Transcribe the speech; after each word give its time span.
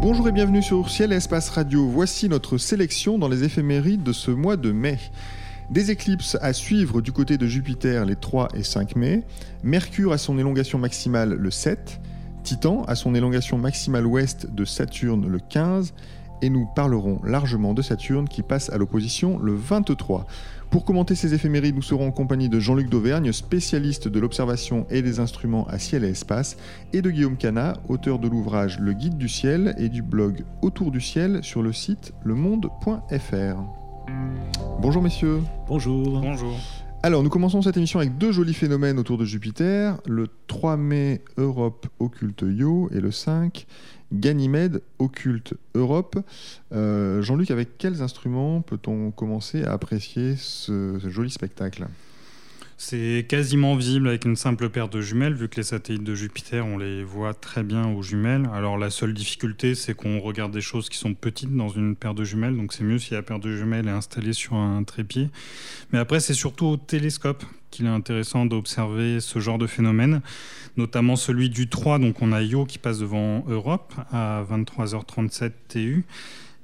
Bonjour 0.00 0.26
et 0.28 0.32
bienvenue 0.32 0.62
sur 0.62 0.90
Ciel 0.90 1.12
Espace 1.12 1.48
Radio. 1.50 1.86
Voici 1.86 2.28
notre 2.28 2.58
sélection 2.58 3.18
dans 3.18 3.28
les 3.28 3.44
éphémérides 3.44 4.02
de 4.02 4.12
ce 4.12 4.30
mois 4.30 4.56
de 4.56 4.72
mai. 4.72 4.98
Des 5.70 5.90
éclipses 5.90 6.38
à 6.40 6.54
suivre 6.54 7.02
du 7.02 7.12
côté 7.12 7.36
de 7.36 7.46
Jupiter 7.46 8.06
les 8.06 8.16
3 8.16 8.48
et 8.54 8.62
5 8.62 8.96
mai, 8.96 9.22
Mercure 9.62 10.12
à 10.12 10.18
son 10.18 10.38
élongation 10.38 10.78
maximale 10.78 11.34
le 11.34 11.50
7, 11.50 12.00
Titan 12.42 12.84
à 12.84 12.94
son 12.94 13.14
élongation 13.14 13.58
maximale 13.58 14.06
ouest 14.06 14.50
de 14.50 14.64
Saturne 14.64 15.28
le 15.28 15.38
15, 15.38 15.92
et 16.40 16.48
nous 16.48 16.66
parlerons 16.74 17.20
largement 17.22 17.74
de 17.74 17.82
Saturne 17.82 18.28
qui 18.28 18.40
passe 18.42 18.70
à 18.70 18.78
l'opposition 18.78 19.38
le 19.38 19.54
23. 19.54 20.26
Pour 20.70 20.86
commenter 20.86 21.14
ces 21.14 21.34
éphémérides, 21.34 21.76
nous 21.76 21.82
serons 21.82 22.08
en 22.08 22.12
compagnie 22.12 22.48
de 22.48 22.60
Jean-Luc 22.60 22.88
Dauvergne, 22.88 23.32
spécialiste 23.32 24.08
de 24.08 24.20
l'observation 24.20 24.86
et 24.88 25.02
des 25.02 25.20
instruments 25.20 25.66
à 25.66 25.78
ciel 25.78 26.02
et 26.02 26.10
espace, 26.10 26.56
et 26.94 27.02
de 27.02 27.10
Guillaume 27.10 27.36
Cana, 27.36 27.74
auteur 27.88 28.18
de 28.18 28.28
l'ouvrage 28.28 28.78
Le 28.78 28.94
Guide 28.94 29.18
du 29.18 29.28
ciel 29.28 29.74
et 29.76 29.90
du 29.90 30.00
blog 30.00 30.44
Autour 30.62 30.90
du 30.90 31.02
ciel 31.02 31.40
sur 31.42 31.62
le 31.62 31.74
site 31.74 32.14
lemonde.fr. 32.24 33.87
Bonjour 34.80 35.02
messieurs. 35.02 35.40
Bonjour. 35.66 36.20
Bonjour. 36.20 36.56
Alors, 37.02 37.22
nous 37.22 37.30
commençons 37.30 37.62
cette 37.62 37.76
émission 37.76 38.00
avec 38.00 38.18
deux 38.18 38.32
jolis 38.32 38.54
phénomènes 38.54 38.98
autour 38.98 39.18
de 39.18 39.24
Jupiter. 39.24 39.98
Le 40.06 40.26
3 40.48 40.76
mai, 40.76 41.22
Europe 41.36 41.86
occulte 42.00 42.42
Io, 42.42 42.88
et 42.92 43.00
le 43.00 43.12
5, 43.12 43.66
Ganymède 44.12 44.82
occulte 44.98 45.54
Europe. 45.74 46.18
Euh, 46.72 47.22
Jean-Luc, 47.22 47.50
avec 47.50 47.78
quels 47.78 48.02
instruments 48.02 48.62
peut-on 48.62 49.12
commencer 49.12 49.62
à 49.62 49.72
apprécier 49.72 50.34
ce, 50.36 50.98
ce 51.00 51.08
joli 51.08 51.30
spectacle? 51.30 51.86
C'est 52.80 53.26
quasiment 53.28 53.74
visible 53.74 54.06
avec 54.06 54.24
une 54.24 54.36
simple 54.36 54.68
paire 54.70 54.88
de 54.88 55.00
jumelles, 55.00 55.34
vu 55.34 55.48
que 55.48 55.56
les 55.56 55.64
satellites 55.64 56.04
de 56.04 56.14
Jupiter, 56.14 56.64
on 56.64 56.78
les 56.78 57.02
voit 57.02 57.34
très 57.34 57.64
bien 57.64 57.88
aux 57.88 58.04
jumelles. 58.04 58.48
Alors 58.54 58.78
la 58.78 58.88
seule 58.88 59.14
difficulté, 59.14 59.74
c'est 59.74 59.94
qu'on 59.94 60.20
regarde 60.20 60.52
des 60.52 60.60
choses 60.60 60.88
qui 60.88 60.96
sont 60.96 61.12
petites 61.12 61.54
dans 61.54 61.68
une 61.68 61.96
paire 61.96 62.14
de 62.14 62.22
jumelles, 62.22 62.56
donc 62.56 62.72
c'est 62.72 62.84
mieux 62.84 63.00
si 63.00 63.14
la 63.14 63.22
paire 63.22 63.40
de 63.40 63.54
jumelles 63.56 63.88
est 63.88 63.90
installée 63.90 64.32
sur 64.32 64.54
un 64.54 64.84
trépied. 64.84 65.28
Mais 65.92 65.98
après, 65.98 66.20
c'est 66.20 66.34
surtout 66.34 66.66
au 66.66 66.76
télescope 66.76 67.44
qu'il 67.72 67.86
est 67.86 67.90
intéressant 67.90 68.46
d'observer 68.46 69.18
ce 69.18 69.40
genre 69.40 69.58
de 69.58 69.66
phénomène, 69.66 70.22
notamment 70.76 71.16
celui 71.16 71.50
du 71.50 71.68
3, 71.68 71.98
donc 71.98 72.22
on 72.22 72.30
a 72.30 72.42
Io 72.42 72.64
qui 72.64 72.78
passe 72.78 73.00
devant 73.00 73.44
Europe 73.48 73.92
à 74.12 74.44
23h37 74.48 75.50
TU. 75.68 76.04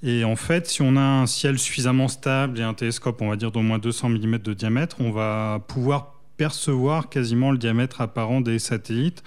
Et 0.06 0.22
en 0.22 0.36
fait, 0.36 0.69
si 0.69 0.83
on 0.83 0.97
a 0.97 1.00
un 1.00 1.27
ciel 1.27 1.58
suffisamment 1.58 2.08
stable 2.08 2.60
et 2.60 2.62
un 2.62 2.74
télescope, 2.74 3.22
on 3.22 3.30
va 3.30 3.36
dire 3.36 3.50
d'au 3.50 3.62
moins 3.62 3.78
200 3.78 4.11
mm 4.11 4.38
de 4.38 4.52
diamètre, 4.52 4.96
on 5.00 5.11
va 5.11 5.64
pouvoir 5.66 6.12
percevoir 6.36 7.08
quasiment 7.08 7.50
le 7.50 7.56
diamètre 7.56 8.02
apparent 8.02 8.42
des 8.42 8.58
satellites 8.58 9.22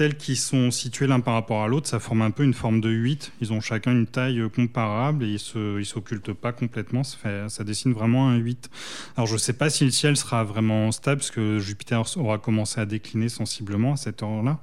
tels 0.00 0.16
qu'ils 0.16 0.38
sont 0.38 0.70
situés 0.70 1.06
l'un 1.06 1.20
par 1.20 1.34
rapport 1.34 1.62
à 1.62 1.68
l'autre, 1.68 1.86
ça 1.86 1.98
forme 1.98 2.22
un 2.22 2.30
peu 2.30 2.42
une 2.42 2.54
forme 2.54 2.80
de 2.80 2.88
8. 2.88 3.32
Ils 3.42 3.52
ont 3.52 3.60
chacun 3.60 3.92
une 3.92 4.06
taille 4.06 4.42
comparable 4.48 5.22
et 5.24 5.36
ils 5.36 5.58
ne 5.58 5.82
s'occultent 5.82 6.32
pas 6.32 6.52
complètement. 6.52 7.02
Ça, 7.04 7.64
dessine 7.64 7.92
vraiment 7.92 8.30
un 8.30 8.38
8. 8.38 8.70
Alors 9.18 9.26
je 9.26 9.34
ne 9.34 9.38
sais 9.38 9.52
pas 9.52 9.68
si 9.68 9.84
le 9.84 9.90
ciel 9.90 10.16
sera 10.16 10.42
vraiment 10.42 10.90
stable, 10.90 11.18
parce 11.18 11.30
que 11.30 11.58
Jupiter 11.58 12.02
aura 12.16 12.38
commencé 12.38 12.80
à 12.80 12.86
décliner 12.86 13.28
sensiblement 13.28 13.92
à 13.92 13.96
cette 13.98 14.22
heure-là. 14.22 14.58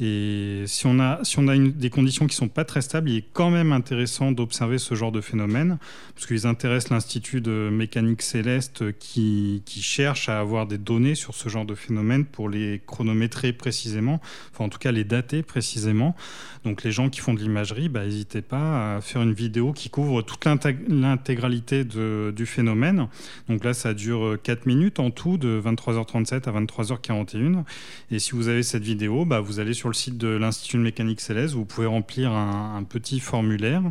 Et 0.00 0.64
si 0.66 0.86
on 0.88 0.98
a, 0.98 1.20
si 1.22 1.38
on 1.38 1.46
a 1.46 1.56
des 1.56 1.90
conditions 1.90 2.26
qui 2.26 2.34
ne 2.34 2.38
sont 2.38 2.48
pas 2.48 2.64
très 2.64 2.82
stables, 2.82 3.08
il 3.10 3.18
est 3.18 3.28
quand 3.32 3.50
même 3.50 3.70
intéressant 3.70 4.32
d'observer 4.32 4.78
ce 4.78 4.96
genre 4.96 5.12
de 5.12 5.20
phénomène, 5.20 5.78
parce 6.16 6.26
qu'ils 6.26 6.48
intéressent 6.48 6.90
l'Institut 6.90 7.40
de 7.40 7.70
mécanique 7.72 8.22
céleste 8.22 8.98
qui, 8.98 9.62
qui 9.66 9.82
cherche 9.82 10.28
à 10.28 10.40
avoir 10.40 10.66
des 10.66 10.78
données 10.78 11.14
sur 11.14 11.32
ce 11.32 11.48
genre 11.48 11.64
de 11.64 11.76
phénomène 11.76 12.24
pour 12.24 12.48
les 12.48 12.82
chronométrer 12.84 13.52
précisément. 13.52 14.20
Enfin, 14.52 14.63
en 14.64 14.68
tout 14.68 14.78
cas 14.78 14.92
les 14.92 15.04
dater 15.04 15.42
précisément. 15.42 16.16
Donc 16.64 16.82
les 16.82 16.92
gens 16.92 17.10
qui 17.10 17.20
font 17.20 17.34
de 17.34 17.40
l'imagerie, 17.40 17.88
bah, 17.88 18.04
n'hésitez 18.04 18.42
pas 18.42 18.96
à 18.96 19.00
faire 19.00 19.22
une 19.22 19.34
vidéo 19.34 19.72
qui 19.72 19.90
couvre 19.90 20.22
toute 20.22 20.44
l'intégralité 20.44 21.84
du 21.84 22.46
phénomène. 22.46 23.08
Donc 23.48 23.64
là, 23.64 23.74
ça 23.74 23.94
dure 23.94 24.38
4 24.42 24.66
minutes 24.66 24.98
en 24.98 25.10
tout, 25.10 25.36
de 25.36 25.60
23h37 25.64 26.48
à 26.48 26.60
23h41. 26.60 27.64
Et 28.10 28.18
si 28.18 28.32
vous 28.32 28.48
avez 28.48 28.62
cette 28.62 28.82
vidéo, 28.82 29.24
bah, 29.24 29.40
vous 29.40 29.60
allez 29.60 29.74
sur 29.74 29.88
le 29.88 29.94
site 29.94 30.16
de 30.16 30.28
l'Institut 30.28 30.78
de 30.78 30.82
mécanique 30.82 31.20
céleste, 31.20 31.54
vous 31.54 31.66
pouvez 31.66 31.86
remplir 31.86 32.32
un, 32.32 32.76
un 32.76 32.82
petit 32.84 33.20
formulaire 33.20 33.82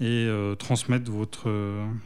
et 0.00 0.26
euh, 0.26 0.56
transmettre 0.56 1.10
votre, 1.10 1.48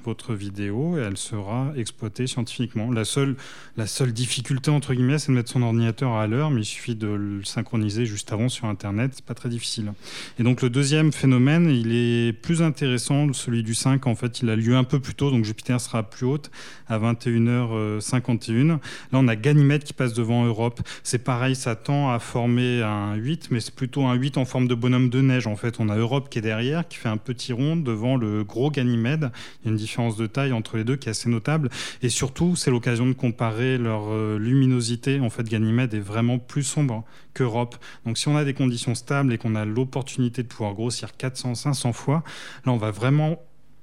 votre 0.04 0.34
vidéo 0.34 0.98
et 0.98 1.00
elle 1.00 1.16
sera 1.16 1.72
exploitée 1.74 2.26
scientifiquement. 2.26 2.90
La 2.90 3.04
seule, 3.04 3.36
la 3.76 3.86
seule 3.86 4.12
difficulté, 4.12 4.70
entre 4.70 4.92
guillemets, 4.92 5.18
c'est 5.18 5.32
de 5.32 5.36
mettre 5.36 5.50
son 5.50 5.62
ordinateur 5.62 6.12
à 6.12 6.26
l'heure, 6.26 6.50
mais 6.50 6.60
il 6.60 6.66
suffit 6.66 6.96
de 6.96 7.08
le 7.08 7.44
synchroniser 7.44 8.04
juste 8.08 8.32
avant 8.32 8.48
sur 8.48 8.66
Internet, 8.66 9.12
c'est 9.14 9.24
pas 9.24 9.34
très 9.34 9.48
difficile. 9.48 9.92
Et 10.38 10.42
donc 10.42 10.62
le 10.62 10.70
deuxième 10.70 11.12
phénomène, 11.12 11.70
il 11.70 11.94
est 11.94 12.32
plus 12.32 12.62
intéressant, 12.62 13.32
celui 13.32 13.62
du 13.62 13.74
5, 13.74 14.06
en 14.06 14.14
fait, 14.14 14.40
il 14.40 14.50
a 14.50 14.56
lieu 14.56 14.76
un 14.76 14.84
peu 14.84 15.00
plus 15.00 15.14
tôt, 15.14 15.30
donc 15.30 15.44
Jupiter 15.44 15.80
sera 15.80 16.02
plus 16.02 16.26
haute, 16.26 16.50
à 16.88 16.98
21h51. 16.98 18.68
Là, 18.68 18.78
on 19.12 19.28
a 19.28 19.36
Ganymède 19.36 19.84
qui 19.84 19.92
passe 19.92 20.14
devant 20.14 20.44
Europe. 20.44 20.80
C'est 21.02 21.22
pareil, 21.22 21.54
ça 21.54 21.76
tend 21.76 22.10
à 22.10 22.18
former 22.18 22.82
un 22.82 23.14
8, 23.14 23.48
mais 23.50 23.60
c'est 23.60 23.74
plutôt 23.74 24.04
un 24.06 24.14
8 24.14 24.38
en 24.38 24.44
forme 24.44 24.68
de 24.68 24.74
bonhomme 24.74 25.10
de 25.10 25.20
neige. 25.20 25.46
En 25.46 25.56
fait, 25.56 25.76
on 25.78 25.88
a 25.88 25.96
Europe 25.96 26.28
qui 26.30 26.38
est 26.38 26.42
derrière, 26.42 26.86
qui 26.88 26.96
fait 26.96 27.08
un 27.08 27.16
petit 27.16 27.52
rond 27.52 27.76
devant 27.76 28.16
le 28.16 28.44
gros 28.44 28.70
Ganymède. 28.70 29.30
Il 29.62 29.66
y 29.66 29.68
a 29.68 29.70
une 29.70 29.76
différence 29.76 30.16
de 30.16 30.26
taille 30.26 30.52
entre 30.52 30.76
les 30.76 30.84
deux 30.84 30.96
qui 30.96 31.08
est 31.08 31.10
assez 31.10 31.28
notable. 31.28 31.70
Et 32.02 32.08
surtout, 32.08 32.56
c'est 32.56 32.70
l'occasion 32.70 33.06
de 33.06 33.12
comparer 33.12 33.78
leur 33.78 34.04
euh, 34.08 34.38
luminosité. 34.38 35.20
En 35.20 35.30
fait, 35.30 35.48
Ganymède 35.48 35.94
est 35.94 36.00
vraiment 36.00 36.38
plus 36.38 36.62
sombre 36.62 37.04
Donc 38.04 38.18
si 38.18 38.28
on 38.28 38.36
a 38.36 38.44
des 38.44 38.54
conditions 38.54 38.94
stables 38.94 39.32
et 39.32 39.38
qu'on 39.38 39.54
a 39.54 39.64
l'opportunité 39.64 40.42
de 40.42 40.48
pouvoir 40.48 40.74
grossir 40.74 41.16
400, 41.16 41.54
500 41.54 41.92
fois, 41.92 42.22
là, 42.64 42.72
on 42.72 42.76
va 42.76 42.90
vraiment 42.90 43.38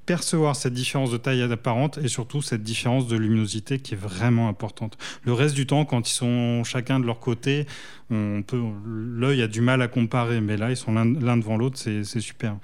percevoir 0.05 0.55
cette 0.55 0.73
différence 0.73 1.11
de 1.11 1.17
taille 1.17 1.41
apparente 1.41 1.97
et 1.97 2.07
surtout 2.07 2.41
cette 2.41 2.63
différence 2.63 3.07
de 3.07 3.17
luminosité 3.17 3.79
qui 3.79 3.93
est 3.93 3.97
vraiment 3.97 4.47
importante. 4.47 4.97
Le 5.23 5.33
reste 5.33 5.55
du 5.55 5.65
temps, 5.65 5.85
quand 5.85 6.09
ils 6.09 6.13
sont 6.13 6.63
chacun 6.63 6.99
de 6.99 7.05
leur 7.05 7.19
côté, 7.19 7.65
on 8.11 8.43
peut, 8.45 8.61
l'œil 8.85 9.41
a 9.41 9.47
du 9.47 9.61
mal 9.61 9.81
à 9.81 9.87
comparer, 9.87 10.39
mais 10.39 10.57
là, 10.57 10.69
ils 10.69 10.77
sont 10.77 10.93
l'un 10.93 11.37
devant 11.37 11.57
l'autre, 11.57 11.77
c'est 11.77 12.03
super. 12.19 12.55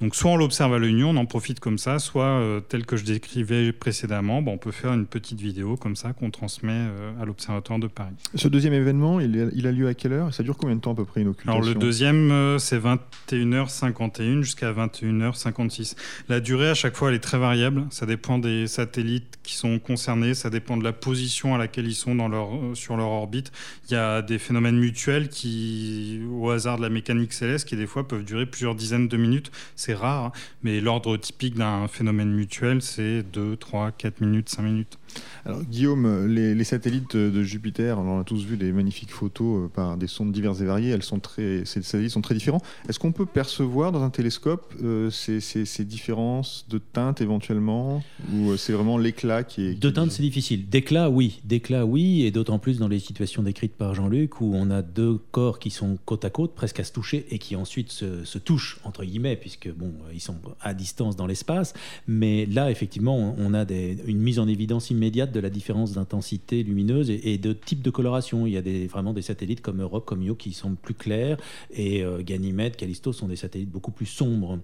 Donc, 0.00 0.16
soit 0.16 0.32
on 0.32 0.36
l'observe 0.36 0.74
à 0.74 0.80
nu, 0.80 1.04
on 1.04 1.16
en 1.16 1.26
profite 1.26 1.60
comme 1.60 1.78
ça, 1.78 2.00
soit 2.00 2.24
euh, 2.24 2.60
tel 2.60 2.84
que 2.84 2.96
je 2.96 3.04
décrivais 3.04 3.72
précédemment, 3.72 4.38
on 4.38 4.58
peut 4.58 4.72
faire 4.72 4.92
une 4.92 5.06
petite 5.06 5.40
vidéo 5.40 5.76
comme 5.76 5.94
ça 5.94 6.12
qu'on 6.12 6.30
transmet 6.30 6.72
euh, 6.72 7.22
à 7.22 7.24
l'Observatoire 7.24 7.78
de 7.78 7.86
Paris. 7.86 8.14
Ce 8.34 8.48
deuxième 8.48 8.72
événement, 8.72 9.20
il 9.20 9.40
a, 9.40 9.46
il 9.54 9.66
a, 9.66 9.72
lieu 9.72 9.86
à 9.86 9.94
quelle 9.94 10.12
heure? 10.12 10.34
Ça 10.34 10.42
dure 10.42 10.56
combien 10.56 10.74
de 10.74 10.80
temps 10.80 10.92
à 10.92 10.96
peu 10.96 11.04
près 11.04 11.20
une 11.20 11.28
occultation? 11.28 11.60
Alors, 11.60 11.74
le 11.74 11.78
deuxième, 11.78 12.32
euh, 12.32 12.58
c'est 12.58 12.80
21h51 12.80 14.42
jusqu'à 14.42 14.72
21h56. 14.72 15.94
La 16.28 16.40
durée, 16.40 16.70
à 16.70 16.74
chaque 16.74 16.87
fois, 16.96 17.08
elle 17.08 17.14
est 17.14 17.20
très 17.20 17.38
variable. 17.38 17.86
Ça 17.90 18.06
dépend 18.06 18.38
des 18.38 18.66
satellites 18.66 19.38
qui 19.42 19.54
sont 19.54 19.78
concernés, 19.78 20.34
ça 20.34 20.50
dépend 20.50 20.76
de 20.76 20.84
la 20.84 20.92
position 20.92 21.54
à 21.54 21.58
laquelle 21.58 21.86
ils 21.86 21.94
sont 21.94 22.14
dans 22.14 22.28
leur, 22.28 22.50
sur 22.74 22.96
leur 22.96 23.08
orbite. 23.08 23.52
Il 23.88 23.94
y 23.94 23.96
a 23.96 24.22
des 24.22 24.38
phénomènes 24.38 24.78
mutuelles 24.78 25.28
qui, 25.28 26.20
au 26.30 26.50
hasard 26.50 26.76
de 26.76 26.82
la 26.82 26.90
mécanique 26.90 27.32
céleste, 27.32 27.68
qui 27.68 27.76
des 27.76 27.86
fois 27.86 28.06
peuvent 28.06 28.24
durer 28.24 28.46
plusieurs 28.46 28.74
dizaines 28.74 29.08
de 29.08 29.16
minutes. 29.16 29.50
C'est 29.76 29.94
rare, 29.94 30.26
hein. 30.26 30.32
mais 30.62 30.80
l'ordre 30.80 31.16
typique 31.16 31.54
d'un 31.54 31.88
phénomène 31.88 32.32
mutuel, 32.32 32.82
c'est 32.82 33.22
2, 33.22 33.56
3, 33.56 33.92
4 33.92 34.20
minutes, 34.20 34.48
5 34.48 34.62
minutes. 34.62 34.98
Alors 35.44 35.62
Guillaume, 35.62 36.26
les, 36.26 36.64
satellites 36.64 37.16
de 37.16 37.42
Jupiter, 37.42 37.98
on 37.98 38.20
a 38.20 38.24
tous 38.24 38.44
vu 38.44 38.56
des 38.56 38.72
magnifiques 38.72 39.10
photos 39.10 39.64
euh, 39.64 39.68
par 39.68 39.96
des 39.96 40.06
sondes 40.06 40.32
diverses 40.32 40.60
et 40.60 40.64
variées, 40.64 40.90
elles 40.90 41.02
sont 41.02 41.20
très, 41.20 41.64
ces 41.64 41.82
satellites 41.82 42.10
sont 42.10 42.20
très 42.20 42.34
différents. 42.34 42.60
Est-ce 42.88 42.98
qu'on 42.98 43.12
peut 43.12 43.26
percevoir 43.26 43.92
dans 43.92 44.02
un 44.02 44.10
télescope 44.10 44.74
euh, 44.82 45.10
ces, 45.10 45.84
différences 45.84 46.66
de 46.68 46.77
teintes 46.80 47.20
éventuellement 47.20 48.02
Ou 48.32 48.50
euh, 48.50 48.56
c'est 48.56 48.72
vraiment 48.72 48.98
l'éclat 48.98 49.44
qui 49.44 49.62
est... 49.62 49.74
de 49.74 49.90
teintes, 49.90 50.12
c'est 50.12 50.22
difficile. 50.22 50.68
D'éclat, 50.68 51.10
oui. 51.10 51.40
D'éclat, 51.44 51.86
oui. 51.86 52.22
Et 52.22 52.30
d'autant 52.30 52.58
plus 52.58 52.78
dans 52.78 52.88
les 52.88 52.98
situations 52.98 53.42
décrites 53.42 53.74
par 53.74 53.94
Jean-Luc, 53.94 54.40
où 54.40 54.52
on 54.54 54.70
a 54.70 54.82
deux 54.82 55.18
corps 55.30 55.58
qui 55.58 55.70
sont 55.70 55.98
côte 56.04 56.24
à 56.24 56.30
côte, 56.30 56.54
presque 56.54 56.80
à 56.80 56.84
se 56.84 56.92
toucher, 56.92 57.26
et 57.30 57.38
qui 57.38 57.56
ensuite 57.56 57.90
se, 57.92 58.24
se 58.24 58.38
touchent, 58.38 58.78
entre 58.84 59.04
guillemets, 59.04 59.36
puisque 59.36 59.70
bon, 59.72 59.92
ils 60.12 60.20
sont 60.20 60.36
à 60.60 60.74
distance 60.74 61.16
dans 61.16 61.26
l'espace. 61.26 61.74
Mais 62.06 62.46
là, 62.46 62.70
effectivement, 62.70 63.34
on 63.38 63.54
a 63.54 63.64
des, 63.64 63.98
une 64.06 64.18
mise 64.18 64.38
en 64.38 64.48
évidence 64.48 64.90
immédiate 64.90 65.32
de 65.32 65.40
la 65.40 65.50
différence 65.50 65.92
d'intensité 65.92 66.62
lumineuse 66.62 67.10
et, 67.10 67.38
de 67.38 67.52
type 67.52 67.82
de 67.82 67.90
coloration. 67.90 68.46
Il 68.46 68.52
y 68.52 68.56
a 68.56 68.62
des, 68.62 68.86
vraiment 68.86 69.12
des 69.12 69.22
satellites 69.22 69.60
comme 69.60 69.80
Europe, 69.80 70.04
comme 70.04 70.22
Io 70.22 70.34
qui 70.34 70.52
sont 70.52 70.74
plus 70.74 70.94
clairs 70.94 71.38
et 71.70 72.02
euh, 72.02 72.22
Ganymède, 72.22 72.76
Callisto 72.76 73.12
sont 73.12 73.28
des 73.28 73.36
satellites 73.36 73.70
beaucoup 73.70 73.90
plus 73.90 74.06
sombres. 74.06 74.58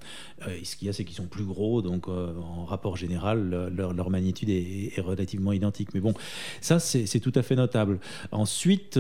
Euh, 0.46 0.56
ce 0.62 0.76
qu'il 0.76 0.87
y 0.87 0.88
a, 0.88 0.93
c'est 0.93 1.05
qu'ils 1.05 1.16
sont 1.16 1.26
plus 1.26 1.44
gros, 1.44 1.82
donc 1.82 2.04
donc 2.06 2.45
en 2.59 2.65
rapport 2.65 2.97
général, 2.97 3.73
leur, 3.75 4.11
magnitude 4.11 4.51
est, 4.51 5.01
relativement 5.01 5.53
identique. 5.53 5.89
Mais 5.95 6.01
bon, 6.01 6.15
ça, 6.61 6.79
c'est 6.79 7.21
tout 7.21 7.33
à 7.35 7.43
fait 7.43 7.56
notable. 7.56 7.99
Ensuite, 8.33 8.99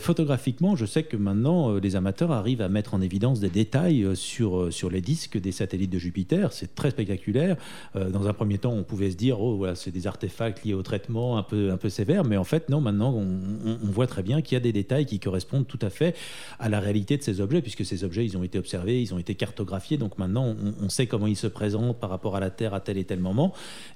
photographiquement, 0.00 0.76
je 0.76 0.86
sais 0.86 1.02
que 1.02 1.16
maintenant, 1.16 1.74
les 1.74 1.96
amateurs 1.96 2.32
arrivent 2.32 2.62
à 2.62 2.68
mettre 2.68 2.94
en 2.94 3.00
évidence 3.00 3.40
des 3.40 3.48
détails 3.48 4.08
sur, 4.14 4.72
sur 4.72 4.90
les 4.90 5.00
disques 5.00 5.38
des 5.38 5.52
satellites 5.52 5.90
de 5.90 5.98
Jupiter. 5.98 6.52
C'est 6.52 6.74
très 6.74 6.90
spectaculaire. 6.90 7.56
dans 7.94 8.26
un 8.28 8.32
premier 8.32 8.58
temps, 8.58 8.72
on 8.72 8.82
pouvait 8.82 9.10
se 9.10 9.16
dire, 9.16 9.40
oh, 9.40 9.56
voilà, 9.56 9.74
c'est 9.74 9.90
des 9.90 10.06
artefacts 10.06 10.64
liés 10.64 10.74
au 10.74 10.82
traitement 10.82 11.38
un 11.38 11.42
peu, 11.42 11.70
un 11.70 11.76
peu 11.76 11.88
sévère, 11.88 12.24
mais 12.24 12.36
en 12.36 12.44
fait, 12.44 12.68
non, 12.68 12.80
maintenant, 12.80 13.14
on, 13.14 13.78
on 13.82 13.90
voit 13.90 14.06
très 14.06 14.22
bien 14.22 14.42
qu'il 14.42 14.54
y 14.54 14.56
a 14.56 14.60
des 14.60 14.72
détails 14.72 15.06
qui 15.06 15.18
correspondent 15.20 15.66
tout 15.66 15.78
à 15.82 15.90
fait 15.90 16.14
à 16.58 16.68
la 16.68 16.80
réalité 16.80 17.16
de 17.16 17.22
ces 17.22 17.40
objets, 17.40 17.62
puisque 17.62 17.84
ces 17.84 18.04
objets, 18.04 18.24
ils 18.24 18.36
ont 18.36 18.42
été 18.42 18.58
observés, 18.58 19.00
ils 19.00 19.14
ont 19.14 19.18
été 19.18 19.34
cartographiés, 19.34 19.96
donc 19.96 20.18
maintenant, 20.18 20.54
on, 20.80 20.88
sait 20.88 21.06
comment 21.06 21.26
ils 21.26 21.36
se 21.36 21.46
présentent 21.46 21.98
par 21.98 22.10
rapport 22.10 22.36
à 22.36 22.40
la 22.40 22.45
Terre 22.50 22.74
à 22.74 22.80
tel 22.80 22.98
et 22.98 23.04
tel 23.04 23.20
moment, 23.20 23.52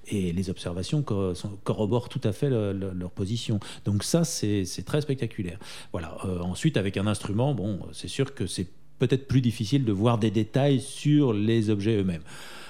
et 0.08 0.32
les 0.32 0.50
observations 0.50 1.02
corroborent 1.02 2.08
tout 2.08 2.20
à 2.24 2.32
fait 2.32 2.50
leur 2.50 3.10
position. 3.10 3.60
Donc 3.84 4.04
ça, 4.04 4.24
c'est 4.24 4.84
très 4.84 5.00
spectaculaire. 5.00 5.58
Voilà. 5.92 6.16
Euh, 6.24 6.40
ensuite, 6.40 6.76
avec 6.76 6.96
un 6.96 7.06
instrument, 7.06 7.54
bon, 7.54 7.80
c'est 7.92 8.08
sûr 8.08 8.34
que 8.34 8.46
c'est 8.46 8.68
peut-être 8.98 9.26
plus 9.26 9.40
difficile 9.40 9.84
de 9.84 9.92
voir 9.92 10.18
des 10.18 10.30
détails 10.30 10.80
sur 10.80 11.32
les 11.32 11.70
objets 11.70 11.96
eux-mêmes. 11.96 12.22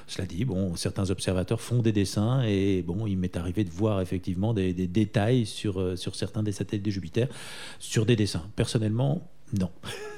Cela 0.07 0.27
dit, 0.27 0.45
bon, 0.45 0.75
certains 0.75 1.11
observateurs 1.11 1.61
font 1.61 1.83
des 1.83 1.93
dessins 1.93 2.43
et 2.43 2.83
bon, 2.83 3.07
il 3.07 3.17
m'est 3.17 3.37
arrivé 3.37 3.63
de 3.63 3.71
voir 3.71 4.01
effectivement 4.01 4.53
des, 4.53 4.73
détails 4.73 5.47
sur, 5.47 5.81
euh, 5.81 5.95
sur 5.95 6.17
certains 6.17 6.43
des 6.43 6.51
satellites 6.53 6.85
de 6.85 6.91
Jupiter, 6.91 7.29
sur 7.79 8.07
des 8.07 8.17
dessins. 8.17 8.43
Personnellement, 8.57 9.29
non. 9.57 9.71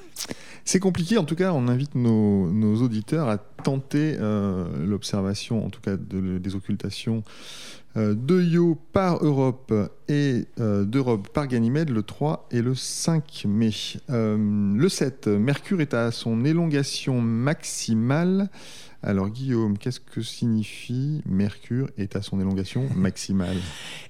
C'est 0.65 0.79
compliqué, 0.79 1.19
en 1.19 1.25
tout 1.25 1.35
cas, 1.35 1.53
on 1.53 1.69
invite 1.69 1.95
nos, 1.95 2.77
auditeurs 2.83 3.29
à 3.29 3.39
tenter 3.39 4.17
euh, 4.21 4.65
l'observation, 4.85 5.65
en 5.65 5.71
tout 5.71 5.81
cas 5.81 5.97
des 5.97 6.55
occultations 6.55 7.23
euh, 7.97 8.15
de 8.15 8.41
Io 8.41 8.79
par 8.93 9.25
Europe 9.25 9.73
et 10.13 10.47
d'Europe 10.59 11.29
par 11.33 11.47
Ganymède 11.47 11.91
le 11.91 12.03
3 12.03 12.49
et 12.51 12.63
le 12.63 12.75
5 12.75 13.45
mai. 13.47 13.71
le 14.09 14.89
7, 14.89 15.29
Mercure 15.29 15.81
est 15.81 15.95
à 15.95 16.11
son 16.11 16.45
élongation 16.45 17.21
maximale 17.21 18.49
alors 19.05 19.31
Guillaume, 19.31 19.79
qu'est-ce 19.79 19.99
que 19.99 20.23
signifie 20.23 21.23
Mercure 21.27 21.89
est 21.99 22.15
à 22.15 22.23
son 22.23 22.41
élongation 22.41 22.87
maximale? 22.95 23.57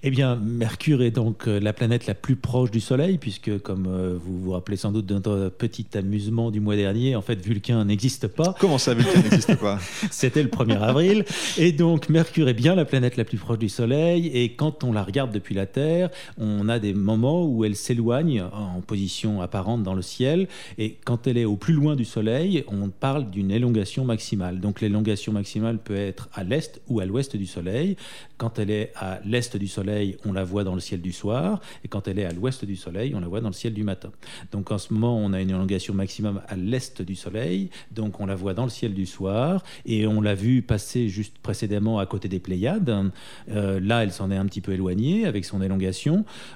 Eh 0.03 0.11
bien, 0.11 0.37
Mercure 0.37 1.03
est 1.03 1.11
donc 1.11 1.49
euh, 1.49 1.59
la 1.61 1.73
planète 1.73 2.07
la 2.07 2.15
plus 2.15 2.37
proche 2.37 2.71
du 2.71 2.81
Soleil, 2.81 3.17
puisque 3.17 3.59
comme 3.61 3.87
euh, 3.87 4.19
vous 4.23 4.39
vous 4.39 4.51
rappelez 4.51 4.77
sans 4.77 4.93
doute 4.93 5.07
d'un 5.07 5.49
petit 5.49 5.87
amusement 5.95 6.51
du 6.51 6.61
mois 6.61 6.77
dernier, 6.77 7.17
en 7.17 7.23
fait 7.23 7.41
Vulcain 7.41 7.83
n'existe 7.87 8.27
pas. 8.27 8.55
Comment 8.61 8.77
ça 8.77 8.93
Vulcain 8.93 9.23
n'existe 9.23 9.57
pas? 9.57 9.79
C'était 10.11 10.43
le 10.43 10.51
1er 10.51 10.79
avril. 10.79 11.25
Et 11.57 11.73
donc 11.73 12.11
Mercure 12.11 12.51
est 12.51 12.55
bien 12.55 12.75
la 12.75 12.85
planète 12.85 13.17
la 13.17 13.25
plus 13.25 13.39
proche 13.39 13.59
du 13.59 13.71
Soleil, 13.71 14.27
et 14.27 14.53
quand 14.53 14.85
on 14.85 14.93
la 14.93 15.03
regarde 15.03 15.33
depuis 15.33 15.55
la 15.55 15.65
Terre, 15.65 15.92
on 16.39 16.69
a 16.69 16.79
des 16.79 16.95
moments 16.95 17.45
où 17.45 17.65
elle 17.65 17.77
s'éloigne 17.77 18.43
en 18.43 18.81
position 18.81 19.41
apparente 19.41 19.83
dans 19.83 19.95
le 19.95 20.03
ciel, 20.03 20.49
et 20.79 20.97
quand 21.05 21.27
elle 21.27 21.39
est 21.39 21.45
au 21.45 21.57
plus 21.57 21.75
loin 21.75 21.97
du 21.97 22.05
Soleil, 22.05 22.65
on 22.69 22.89
parle 22.89 23.31
d'une 23.31 23.51
élongation 23.51 24.05
maximale. 24.05 24.61
Donc 24.61 24.81
l'élongation 24.81 25.33
maximale 25.33 25.79
peut 25.79 25.97
être 25.97 26.29
à 26.35 26.45
l'est 26.45 26.81
ou 26.89 27.01
à 27.01 27.07
l'ouest 27.07 27.37
du 27.37 27.47
Soleil. 27.47 27.97
Quand 28.37 28.59
elle 28.59 28.71
est 28.71 28.93
à 28.97 29.21
l'est 29.25 29.57
du 29.57 29.69
Soleil, 29.69 30.17
on 30.25 30.33
la 30.33 30.45
voit 30.45 30.65
dans 30.65 30.75
le 30.75 30.81
ciel 30.81 31.01
du 31.01 31.13
soir, 31.13 31.61
et 31.85 31.89
quand 31.89 32.09
elle 32.09 32.19
est 32.19 32.25
à 32.25 32.33
l'ouest 32.33 32.65
du 32.65 32.77
Soleil, 32.77 33.15
on 33.15 33.21
la 33.21 33.29
voit 33.29 33.41
dans 33.41 33.49
le 33.49 33.55
ciel 33.55 33.73
du 33.73 33.85
matin. 33.85 34.11
Donc 34.51 34.71
en 34.73 34.79
ce 34.79 34.93
moment, 34.93 35.17
on 35.17 35.33
a 35.33 35.41
une 35.41 35.51
élongation 35.51 35.95
maximum 35.95 36.41
à 36.49 36.57
l'est 36.57 37.03
du 37.03 37.15
Soleil, 37.15 37.71
donc 37.93 38.21
on 38.21 38.27
la 38.27 38.35
voit 38.35 38.55
dans 38.55 38.65
le 38.65 38.71
ciel 38.71 38.95
du 38.95 39.07
soir, 39.07 39.63
et 39.87 40.07
on 40.07 40.21
l'a 40.21 40.35
vu 40.35 40.63
passer 40.63 41.09
juste 41.09 41.39
précédemment 41.39 41.99
à 41.99 42.07
côté 42.07 42.29
des 42.29 42.41
Pléiades. 42.41 43.11
Euh, 43.51 43.81
là, 43.81 44.03
elle 44.03 44.13
s'en 44.13 44.31
est 44.31 44.37
un 44.37 44.47
petit 44.47 44.61
peu 44.61 44.73
éloignée 44.73 45.25
avec 45.25 45.45
son 45.45 45.63
élongation. 45.63 45.82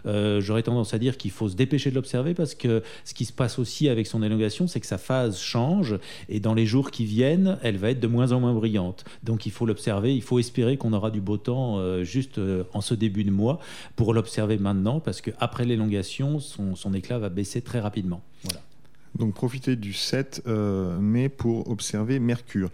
Euh, 0.06 0.40
j'aurais 0.40 0.62
tendance 0.62 0.94
à 0.94 0.98
dire 0.98 1.16
qu'il 1.16 1.30
faut 1.30 1.48
se 1.48 1.56
dépêcher 1.56 1.90
de 1.90 1.94
l'observer 1.94 2.34
parce 2.34 2.54
que 2.54 2.82
ce 3.04 3.14
qui 3.14 3.24
se 3.24 3.32
passe 3.32 3.58
aussi 3.58 3.88
avec 3.88 4.06
son 4.06 4.22
élongation, 4.22 4.66
c'est 4.66 4.80
que 4.80 4.86
sa 4.86 4.98
phase 4.98 5.38
change, 5.38 5.96
et 6.28 6.40
dans 6.40 6.54
les 6.54 6.66
jours 6.66 6.90
qui 6.90 7.04
viennent, 7.04 7.58
elle 7.62 7.76
va 7.76 7.90
être 7.90 8.00
de 8.00 8.06
moins 8.06 8.32
en 8.32 8.40
moins 8.40 8.54
brillante. 8.54 9.04
Donc 9.22 9.46
il 9.46 9.52
faut 9.52 9.66
l'observer, 9.66 10.14
il 10.14 10.22
faut 10.22 10.38
espérer 10.38 10.76
qu'on 10.76 10.92
aura 10.92 11.10
du 11.10 11.20
beau 11.20 11.36
temps 11.36 11.78
euh, 11.78 12.04
juste 12.04 12.38
euh, 12.38 12.64
en 12.72 12.80
ce 12.80 12.94
début 12.94 13.24
de 13.24 13.30
mois 13.30 13.60
pour 13.96 14.14
l'observer 14.14 14.58
maintenant, 14.58 15.00
parce 15.00 15.20
qu'après 15.20 15.64
l'élongation, 15.64 16.40
son, 16.40 16.94
éclat 16.94 17.18
va 17.18 17.28
baisser 17.28 17.60
très 17.60 17.80
rapidement. 17.80 18.22
Voilà. 18.44 18.60
Donc 19.18 19.34
profitez 19.34 19.76
du 19.76 19.92
7 19.92 20.42
euh, 20.46 20.98
mai 20.98 21.28
pour 21.28 21.68
observer 21.70 22.18
Mercure. 22.18 22.70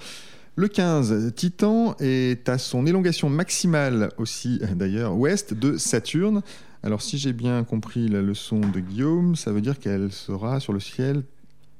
Le 0.55 0.69
15, 0.69 1.33
Titan 1.35 1.97
est 1.99 2.47
à 2.49 2.59
son 2.59 2.85
élongation 2.85 3.31
maximale 3.31 4.11
aussi, 4.19 4.61
d'ailleurs, 4.75 5.17
ouest 5.17 5.55
de 5.55 5.79
Saturne. 5.79 6.43
Alors 6.83 7.01
si 7.01 7.17
j'ai 7.17 7.33
bien 7.33 7.65
compris 7.65 8.07
la 8.09 8.21
leçon 8.21 8.61
de 8.61 8.81
Guillaume, 8.81 9.35
ça 9.35 9.51
veut 9.51 9.63
dire 9.63 9.79
qu'elle 9.79 10.13
sera 10.13 10.61
sur 10.61 10.75
le 10.75 10.81
ciel 10.81 11.23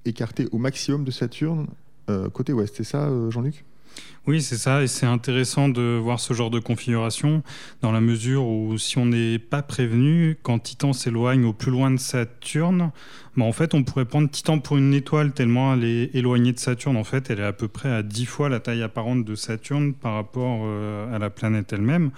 écartée 0.07 0.49
au 0.53 0.59
maximum 0.59 1.05
de 1.05 1.11
Saturne 1.11 1.67
euh, 2.09 2.31
côté 2.31 2.55
ouest. 2.55 2.75
C'est 2.77 2.85
ça, 2.85 3.09
euh, 3.09 3.31
Jean-Luc? 3.31 3.65
Oui, 4.29 4.41
c'est 4.41 4.57
ça, 4.57 4.85
et 4.85 4.87
c'est 4.87 5.05
intéressant 5.05 5.69
de 5.69 5.99
voir 6.01 6.21
ce 6.21 6.33
genre 6.33 6.51
de 6.51 6.61
configuration 6.61 7.43
dans 7.81 7.91
la 7.91 8.01
mesure 8.01 8.47
où 8.47 8.79
si 8.79 8.97
on 8.99 9.07
n'est 9.07 9.41
pas 9.41 9.63
prévenu, 9.63 10.39
quand 10.45 10.61
Titan 10.61 10.93
s'éloigne 10.93 11.45
au 11.45 11.53
plus 11.53 11.73
loin 11.73 11.91
de 11.91 11.97
Saturne, 11.97 12.93
bah, 13.37 13.45
en 13.45 13.51
fait 13.51 13.75
on 13.75 13.83
pourrait 13.83 14.05
prendre 14.05 14.31
Titan 14.31 14.61
pour 14.61 14.77
une 14.77 14.95
étoile 14.95 15.33
tellement 15.33 15.75
elle 15.75 15.83
est 15.83 16.15
éloignée 16.15 16.53
de 16.53 16.61
Saturne. 16.61 16.97
En 16.97 17.03
fait, 17.03 17.31
elle 17.31 17.41
est 17.41 17.45
à 17.45 17.53
peu 17.53 17.67
près 17.67 17.91
à 17.91 18.05
10 18.05 18.27
fois 18.27 18.49
la 18.49 18.61
taille 18.61 18.85
apparente 18.85 19.25
de 19.25 19.35
Saturne 19.35 19.93
par 19.93 20.15
rapport 20.15 20.61
euh, 20.63 21.13
à 21.13 21.19
la 21.19 21.29
planète 21.29 21.73
elle-même. 21.73 22.13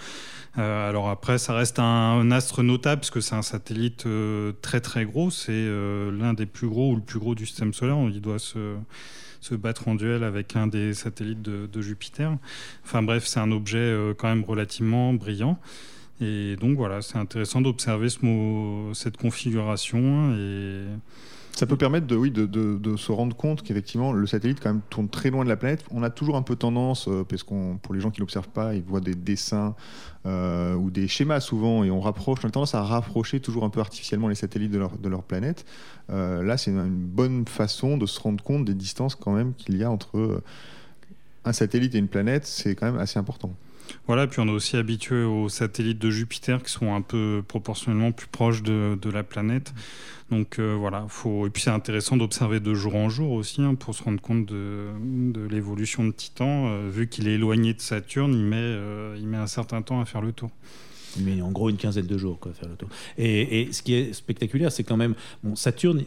alors 0.56 1.09
après, 1.09 1.38
ça 1.38 1.55
reste 1.55 1.79
un, 1.79 2.31
astre 2.31 2.62
notable 2.62 3.00
parce 3.00 3.11
que 3.11 3.20
c'est 3.20 3.35
un 3.35 3.43
satellite 3.43 4.06
très 4.61 4.82
très 4.82 5.06
gros, 5.06 5.31
c'est 5.31 5.67
l'un 6.12 6.35
des 6.35 6.47
plus 6.47 6.69
gros 6.69 6.93
ou 6.93 6.97
le 6.97 7.03
plus 7.03 7.19
gros 7.19 7.35
du 7.35 7.47
système 7.47 7.73
solaire. 7.73 7.97
Il 8.12 8.20
doit 8.20 8.38
se 8.38 8.77
se 9.44 9.55
battre 9.55 9.88
en 9.88 9.94
duel 9.94 10.25
avec 10.25 10.56
un 10.56 10.67
des 10.67 10.94
satellites 10.94 11.43
de, 11.43 11.82
Jupiter. 11.82 12.35
Enfin 12.82 13.02
bref, 13.02 13.26
c'est 13.26 13.41
un 13.41 13.52
objet 13.52 13.76
euh, 13.76 14.14
quand 14.17 14.29
même 14.29 14.43
relativement 14.43 15.12
brillant. 15.12 15.58
Et 16.23 16.56
donc 16.56 16.79
voilà, 16.79 17.02
c'est 17.02 17.19
intéressant 17.19 17.61
d'observer 17.61 18.08
ce 18.08 18.19
cette 18.94 19.19
configuration 19.19 20.35
et 20.35 20.87
ça 21.56 21.67
peut 21.67 21.77
permettre 21.77 22.06
de, 22.06 22.17
oui, 22.17 22.31
de, 22.33 22.47
de, 22.47 22.97
se 22.97 23.12
rendre 23.12 23.37
compte 23.37 23.62
qu'effectivement, 23.62 24.12
le 24.12 24.27
satellite 24.27 24.59
quand 24.61 24.71
même 24.71 24.83
tourne 24.91 25.09
très 25.09 25.31
loin 25.31 25.45
de 25.45 25.49
la 25.49 25.56
planète. 25.56 25.85
On 25.91 26.03
a 26.03 26.11
toujours 26.11 26.37
un 26.37 26.43
peu 26.43 26.56
tendance, 26.56 27.06
euh, 27.06 27.25
parce 27.25 27.45
qu'on, 27.45 27.79
pour 27.81 27.95
les 27.95 28.01
gens 28.01 28.11
qui 28.11 28.21
l'observent 28.21 28.49
pas, 28.49 28.75
ils 28.75 28.83
voient 28.83 29.01
des 29.01 29.15
dessins 29.15 29.77
euh, 30.27 30.75
ou 30.75 30.91
des 30.91 31.06
schémas 31.06 31.41
souvent, 31.41 31.85
et 31.85 31.91
on 31.91 32.01
rapproche. 32.01 32.41
On 32.43 32.49
a 32.49 32.51
tendance 32.51 32.75
à 32.75 32.83
rapprocher 32.83 33.39
toujours 33.39 33.65
un 33.65 33.71
peu 33.71 33.81
artificiellement 33.81 34.29
les 34.29 34.35
satellites 34.35 34.73
de 34.73 34.79
leur, 34.79 34.99
de 34.99 35.09
leur 35.09 35.23
planète. 35.23 35.65
Euh, 36.11 36.43
là, 36.43 36.56
c'est 36.56 36.73
une, 36.73 36.89
bonne 36.89 37.47
façon 37.47 37.99
de 37.99 38.06
se 38.06 38.19
rendre 38.19 38.43
compte 38.43 38.65
des 38.65 38.75
distances 38.75 39.15
quand 39.15 39.32
même 39.32 39.55
qu'il 39.55 39.77
y 39.77 39.84
a 39.84 39.91
entre 39.91 40.43
un 41.44 41.53
satellite 41.53 41.94
et 41.94 41.99
une 41.99 42.08
planète. 42.08 42.46
C'est 42.46 42.75
quand 42.75 42.87
même 42.87 42.99
assez 42.99 43.19
important. 43.19 43.55
Voilà, 44.06 44.26
puis 44.26 44.41
on 44.41 44.48
est 44.48 44.53
aussi 44.53 44.76
habitué 44.76 45.24
aux 45.24 45.48
satellites 45.48 45.98
de 45.98 46.10
Jupiter 46.10 46.62
qui 46.62 46.70
sont 46.70 46.94
un 46.94 47.00
peu 47.00 47.43
proportionnellement 47.46 48.12
plus 48.12 48.26
proches 48.26 48.62
de, 48.62 49.10
la 49.10 49.22
planète. 49.22 49.72
Donc 50.31 50.58
euh, 50.58 50.74
voilà, 50.79 51.06
faut... 51.08 51.46
et 51.46 51.50
puis 51.50 51.62
c'est 51.62 51.70
intéressant 51.70 52.17
d'observer 52.17 52.60
de 52.60 52.74
jour 52.74 52.96
en 52.96 53.08
jour 53.08 53.32
aussi 53.32 53.62
hein, 53.62 53.74
pour 53.74 53.94
se 53.94 54.03
rendre 54.03 54.20
compte 54.20 54.46
de, 54.46 54.88
de 55.00 55.46
l'évolution 55.46 56.05
de 56.05 56.12
Titan. 56.12 56.69
Euh, 56.69 56.91
vu 56.91 57.08
qu'il 57.08 57.29
est 57.29 57.34
éloigné 57.34 57.74
de 57.74 57.81
Saturne, 57.81 58.34
il 58.34 58.44
met, 58.44 58.56
euh, 58.56 59.17
il 59.19 59.26
met 59.26 59.36
un 59.36 59.46
certain 59.46 59.82
temps 59.82 60.00
à 60.00 60.05
faire 60.05 60.22
le 60.22 60.32
tour 60.32 60.50
mais 61.19 61.41
en 61.43 61.51
gros 61.51 61.71
une 61.71 61.77
quinzaine 61.77 62.06
de 62.06 62.19
jours, 62.19 62.39
quoi, 62.39 62.53
faire 62.53 62.69
le 62.69 62.77
tour. 62.77 62.89
Et, 63.19 63.69
ce 63.73 63.83
qui 63.83 63.94
est 63.94 64.13
spectaculaire, 64.13 64.73
c'est 64.73 64.85
quand 64.85 64.97
même, 64.97 65.15
bon, 65.43 65.56
Saturne, 65.56 66.03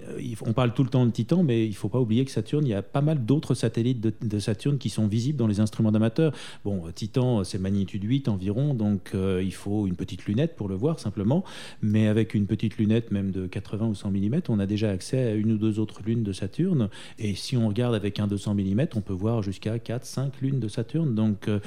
on 0.46 0.54
parle 0.54 0.74
tout 0.74 0.84
le 0.84 0.90
temps 0.90 1.06
de 1.06 1.12
Titan, 1.12 1.44
mais 1.44 1.66
il 1.66 1.72
ne 1.72 1.76
faut 1.76 1.90
pas 1.90 2.00
oublier 2.00 2.26
que 2.26 2.32
Saturne, 2.32 2.66
il 2.66 2.70
y 2.70 2.74
a 2.74 2.82
pas 2.82 3.02
mal 3.02 3.26
d'autres 3.26 3.54
satellites 3.54 4.02
de, 4.02 4.40
Saturne 4.40 4.78
qui 4.78 4.90
sont 4.90 5.08
visibles 5.08 5.38
dans 5.38 5.48
les 5.48 5.60
instruments 5.60 5.92
d'amateurs. 5.92 6.34
Bon, 6.64 6.84
Titan, 6.94 7.44
c'est 7.44 7.60
magnitude 7.60 8.04
8 8.04 8.28
environ, 8.30 8.74
donc 8.74 9.12
euh, 9.16 9.42
il 9.44 9.54
faut 9.54 9.88
une 9.88 9.96
petite 9.96 10.26
lunette 10.26 10.56
pour 10.56 10.70
le 10.70 10.76
voir 10.76 11.00
simplement, 11.00 11.44
mais 11.82 12.08
avec 12.08 12.34
une 12.34 12.46
petite 12.46 12.78
lunette 12.78 13.12
même 13.12 13.32
de 13.32 13.48
80 13.48 13.88
ou 13.88 13.96
100 13.96 14.12
mm, 14.12 14.42
on 14.50 14.60
a 14.60 14.66
déjà 14.66 14.92
accès 14.92 15.20
à 15.20 15.34
une 15.34 15.54
ou 15.54 15.58
deux 15.58 15.80
autres 15.80 16.02
lunes 16.06 16.24
de 16.24 16.34
Saturne, 16.34 16.90
et 17.20 17.36
si 17.36 17.58
on 17.58 17.68
regarde 17.68 17.96
avec 17.96 18.20
un 18.20 18.28
200 18.28 18.56
mm, 18.56 18.88
on 18.96 19.02
peut 19.02 19.14
voir 19.14 19.42
jusqu'à 19.42 19.80
4, 19.80 20.06
5 20.06 20.42
lunes 20.42 20.60
de 20.60 20.68
Saturne, 20.68 21.16
donc 21.16 21.48
euh, 21.48 21.60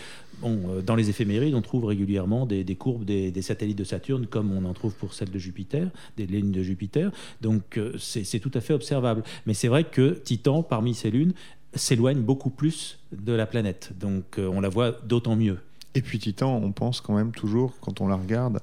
euh, 0.45 0.83
dans 0.83 0.97
les 0.97 1.11
éphémérides, 1.11 1.55
on 1.55 1.63
trouve 1.63 1.85
régulièrement 1.85 2.47
des, 2.47 2.65
courbes 2.77 3.05
des, 3.05 3.43
satellites 3.43 3.79
de 3.79 3.85
Saturne, 3.85 4.27
comme 4.27 4.53
on 4.53 4.65
en 4.65 4.73
trouve 4.73 4.95
pour 4.95 5.15
celles 5.15 5.31
de 5.31 5.39
Jupiter, 5.39 5.89
des 6.17 6.27
lunes 6.27 6.53
de 6.53 6.63
Jupiter. 6.63 7.11
Donc 7.41 7.77
euh, 7.77 7.95
c'est 7.99 8.39
tout 8.41 8.51
à 8.55 8.61
fait 8.61 8.75
observable. 8.75 9.23
Mais 9.47 9.55
c'est 9.55 9.69
vrai 9.69 9.85
que 9.85 10.11
Titan, 10.11 10.63
parmi 10.63 10.95
ces 10.95 11.11
lunes, 11.11 11.33
s'éloigne 11.75 12.21
beaucoup 12.21 12.51
plus 12.51 12.99
de 13.13 13.33
la 13.33 13.47
planète. 13.47 13.93
Donc 13.99 14.39
euh, 14.39 14.49
on 14.53 14.61
la 14.61 14.69
voit 14.69 14.93
d'autant 15.07 15.37
mieux. 15.37 15.59
Et 15.95 16.03
puis 16.03 16.19
Titan, 16.19 16.61
on 16.63 16.73
pense 16.73 17.01
quand 17.01 17.15
même 17.15 17.33
toujours, 17.33 17.75
quand 17.81 18.01
on 18.01 18.09
la 18.09 18.17
regarde, 18.17 18.61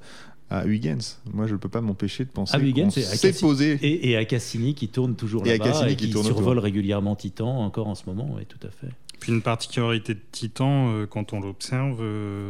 à 0.49 0.65
Huygens. 0.65 1.19
Moi, 1.33 1.45
je 1.45 1.53
ne 1.53 1.57
peux 1.57 1.67
pas 1.67 1.81
m'empêcher 1.81 2.23
de 2.23 2.29
penser 2.29 2.57
qu'on 2.57 2.89
s'est 2.89 3.33
posé. 3.33 3.77
Et, 3.81 4.15
à 4.15 4.23
Cassini 4.23 4.75
qui 4.75 4.87
tourne 4.87 5.15
toujours 5.15 5.43
là-bas 5.43 5.89
et, 5.89 5.95
qui, 5.97 6.09
survole 6.11 6.59
régulièrement 6.59 7.17
Titan 7.17 7.59
encore 7.59 7.87
en 7.87 7.95
ce 7.95 8.03
moment. 8.07 8.29
Oui, 8.33 8.45
tout 8.47 8.65
à 8.65 8.71
fait. 8.71 8.93
Une 9.27 9.41
particularité 9.41 10.13
de 10.13 10.21
Titan, 10.31 11.05
quand 11.09 11.33
on 11.33 11.39
l'observe, 11.39 12.01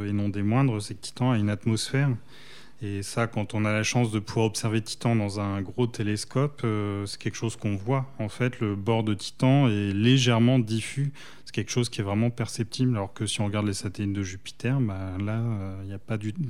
et 0.06 0.12
non 0.12 0.30
des 0.30 0.44
moindres, 0.44 0.82
c'est 0.82 0.96
que 0.96 1.02
Titan 1.02 1.32
a 1.32 1.38
une 1.38 1.50
atmosphère. 1.50 2.10
Et 2.82 3.02
ça, 3.02 3.28
quand 3.28 3.54
on 3.54 3.66
a 3.66 3.74
la 3.74 3.84
chance 3.84 4.12
de 4.12 4.20
pouvoir 4.20 4.46
observer 4.46 4.82
Titan 4.82 5.16
dans 5.16 5.40
un 5.40 5.62
gros 5.62 5.88
télescope, 5.88 6.66
c'est 7.06 7.20
quelque 7.20 7.36
chose 7.36 7.56
qu'on 7.56 7.76
voit. 7.76 8.06
En 8.20 8.30
fait, 8.30 8.60
le 8.60 8.76
bord 8.76 9.04
de 9.04 9.16
Titan 9.16 9.68
est 9.68 9.94
légèrement 9.94 10.60
diffus 10.60 11.12
c'est 11.48 11.54
quelque 11.54 11.72
chose 11.72 11.88
qui 11.88 12.02
est 12.02 12.04
vraiment 12.04 12.30
perceptible. 12.30 12.98
Alors 12.98 13.14
que 13.14 13.26
si 13.26 13.40
on 13.40 13.46
regarde 13.46 13.66
les 13.66 13.74
satellites 13.74 14.12
de 14.12 14.22
Jupiter, 14.22 14.82
bah, 14.82 15.14
là, 15.18 15.42
il 15.86 15.90
euh, 15.90 15.96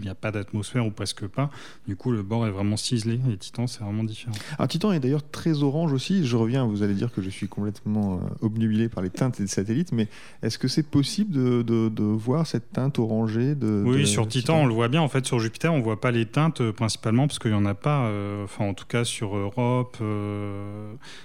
n'y 0.02 0.10
a 0.10 0.16
pas 0.16 0.32
d'atmosphère 0.32 0.88
ou 0.88 0.90
presque 0.90 1.28
pas. 1.28 1.52
Du 1.88 1.96
coup, 1.96 2.12
le 2.12 2.24
bord 2.24 2.48
est 2.48 2.50
vraiment 2.50 2.78
ciselé 2.78 3.20
et 3.32 3.38
Titan, 3.38 3.68
c'est 3.68 3.84
vraiment 3.84 4.04
différent. 4.04 4.36
Alors, 4.58 4.68
Titan 4.68 4.92
est 4.92 5.00
d'ailleurs 5.00 5.30
très 5.30 5.62
orange 5.62 5.94
aussi. 5.94 6.26
Je 6.26 6.36
reviens, 6.36 6.66
vous 6.66 6.82
allez 6.82 6.96
dire 6.96 7.14
que 7.14 7.22
je 7.22 7.30
suis 7.30 7.48
complètement 7.48 8.16
euh, 8.16 8.46
obnubilé 8.46 8.90
par 8.90 9.04
les 9.04 9.12
teintes 9.12 9.40
des 9.40 9.46
satellites, 9.46 9.92
mais 9.92 10.08
est-ce 10.42 10.58
que 10.58 10.68
c'est 10.68 10.82
possible 10.82 11.36
de, 11.36 12.04
voir 12.04 12.48
cette 12.48 12.72
teinte 12.72 12.98
orangée 12.98 13.54
de, 13.54 13.84
Oui, 13.86 14.08
sur 14.08 14.28
Titan, 14.28 14.62
on 14.62 14.66
le 14.66 14.74
voit 14.74 14.88
bien. 14.88 15.02
En 15.04 15.10
fait, 15.10 15.28
sur 15.28 15.38
Jupiter, 15.38 15.72
on 15.72 15.78
ne 15.78 15.84
voit 15.84 16.02
pas 16.02 16.10
les 16.10 16.17
teintes 16.26 16.62
euh, 16.62 16.74
principalement 16.74 17.28
parce 17.28 17.40
qu'il 17.40 17.52
n'y 17.52 17.58
en 17.58 17.66
a 17.66 17.76
pas. 17.76 18.12
enfin, 18.44 18.66
en 18.66 18.74
tout 18.74 18.86
cas, 18.86 19.04
sur 19.04 19.36
Europe, 19.36 19.98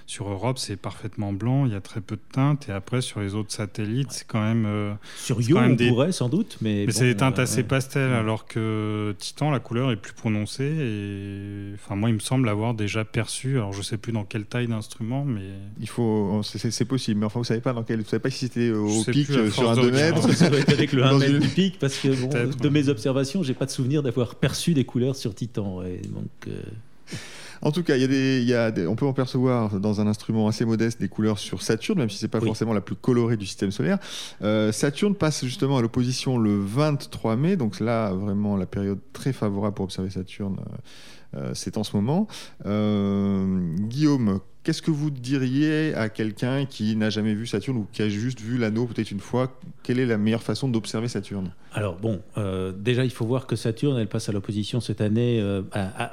sur 0.05 0.29
Europe, 0.29 0.57
c'est 0.57 0.77
parfaitement 0.77 1.33
blanc. 1.33 1.65
Il 1.65 1.73
y 1.73 1.75
a 1.75 1.81
très 1.81 2.01
peu 2.01 2.15
de 2.15 2.21
teintes. 2.31 2.69
Et 2.69 2.71
après, 2.71 3.01
sur 3.01 3.19
les 3.19 3.35
autres 3.35 3.51
satellites, 3.51 3.73
satellite, 3.73 4.11
c'est 4.11 4.27
quand 4.27 4.41
même. 4.41 4.65
Euh, 4.65 4.93
Sur 5.17 5.41
Io, 5.41 5.57
on 5.57 5.75
pourrait 5.75 6.11
sans 6.11 6.29
doute, 6.29 6.57
mais. 6.61 6.85
Mais 6.85 6.91
c'est 6.91 7.05
des 7.05 7.15
teintes 7.15 7.39
euh, 7.39 7.43
assez 7.43 7.63
pastel, 7.63 8.11
alors 8.11 8.45
que 8.45 9.15
Titan, 9.17 9.51
la 9.51 9.59
couleur 9.59 9.91
est 9.91 9.97
plus 9.97 10.13
prononcée. 10.13 10.63
Et 10.63 11.73
enfin, 11.75 11.95
moi, 11.95 12.09
il 12.09 12.15
me 12.15 12.19
semble 12.19 12.49
avoir 12.49 12.73
déjà 12.73 13.05
perçu. 13.05 13.57
Alors, 13.57 13.73
je 13.73 13.81
sais 13.81 13.97
plus 13.97 14.11
dans 14.11 14.23
quelle 14.23 14.45
taille 14.45 14.67
d'instrument, 14.67 15.25
mais. 15.25 15.41
Il 15.79 15.89
faut, 15.89 16.41
c'est 16.43 16.85
possible, 16.85 17.19
mais 17.19 17.25
enfin, 17.25 17.39
vous 17.39 17.45
savez 17.45 17.61
pas 17.61 17.73
dans 17.73 17.83
quel, 17.83 18.01
vous 18.01 18.09
savez 18.09 18.21
pas 18.21 18.29
si 18.29 18.39
c'était 18.39 18.71
au 18.71 19.03
pic 19.03 19.27
sur 19.27 19.69
un 19.69 19.75
2 19.75 19.91
mètres. 19.91 20.33
Ça 20.33 20.49
doit 20.49 20.59
être 20.59 20.73
avec 20.73 20.93
le 20.93 21.03
1 21.03 21.17
mètre 21.17 21.39
du 21.39 21.47
pic, 21.47 21.79
parce 21.79 21.97
que 21.97 22.07
de 22.57 22.69
mes 22.69 22.89
observations, 22.89 23.43
j'ai 23.43 23.53
pas 23.53 23.65
de 23.65 23.71
souvenir 23.71 24.03
d'avoir 24.03 24.35
perçu 24.35 24.73
des 24.73 24.82
couleurs 24.83 25.15
sur 25.15 25.33
Titan. 25.35 25.81
Donc. 25.81 26.47
Euh, 26.47 26.61
en 27.61 27.71
tout 27.71 27.83
cas, 27.83 27.95
il 27.95 28.01
y 28.01 28.03
a 28.03 28.07
des, 28.07 28.41
il 28.41 28.47
y 28.47 28.53
a 28.53 28.71
on 28.87 28.95
peut 28.95 29.05
en 29.05 29.13
percevoir 29.13 29.79
dans 29.79 30.01
un 30.01 30.07
instrument 30.07 30.47
assez 30.47 30.65
modeste 30.65 30.99
des 30.99 31.07
couleurs 31.07 31.39
sur 31.39 31.61
Saturne, 31.61 31.97
même 31.97 32.09
si 32.09 32.17
c'est 32.17 32.27
pas 32.27 32.41
forcément 32.41 32.73
la 32.73 32.81
plus 32.81 32.95
colorée 32.95 33.37
du 33.37 33.45
système 33.45 33.71
solaire. 33.71 33.99
Euh, 34.41 34.73
Saturne 34.73 35.15
passe 35.15 35.45
justement 35.45 35.77
à 35.77 35.81
l'opposition 35.81 36.37
le 36.37 36.59
23 36.59 37.37
mai, 37.37 37.55
donc 37.55 37.79
là 37.79 38.11
vraiment 38.11 38.57
la 38.57 38.65
période 38.65 38.99
très 39.13 39.31
favorable 39.31 39.75
pour 39.75 39.85
observer 39.85 40.09
Saturne. 40.09 40.57
Euh, 40.59 40.75
c'est 41.53 41.77
en 41.77 41.83
ce 41.83 41.95
moment. 41.95 42.27
Guillaume, 42.63 44.39
Qu'est-ce 44.63 44.81
que 44.81 44.91
vous 44.91 45.09
diriez 45.09 45.93
à 45.93 46.07
quelqu'un 46.07 46.65
qui 46.65 46.95
n'a 46.95 47.09
jamais 47.09 47.33
vu 47.33 47.45
Saturne 47.45 47.75
ou 47.75 47.87
qui 47.91 48.01
a 48.01 48.07
juste 48.07 48.39
vu 48.39 48.57
l'anneau 48.57 48.85
peut-être 48.85 49.11
une 49.11 49.19
fois? 49.19 49.59
Quelle 49.83 49.99
est 49.99 50.05
la 50.05 50.17
meilleure 50.17 50.41
façon 50.41 50.69
d'observer 50.69 51.09
Saturne? 51.09 51.51
Alors 51.73 51.97
bon, 51.97 52.21
euh, 52.37 52.71
déjà 52.71 53.03
il 53.03 53.09
faut 53.09 53.25
voir 53.25 53.45
que 53.45 53.57
Saturne, 53.57 53.97
elle 53.97 54.07
passe 54.07 54.29
à 54.29 54.31
l'opposition 54.31 54.79
cette 54.79 55.01
année 55.01 55.41
euh, 55.41 55.63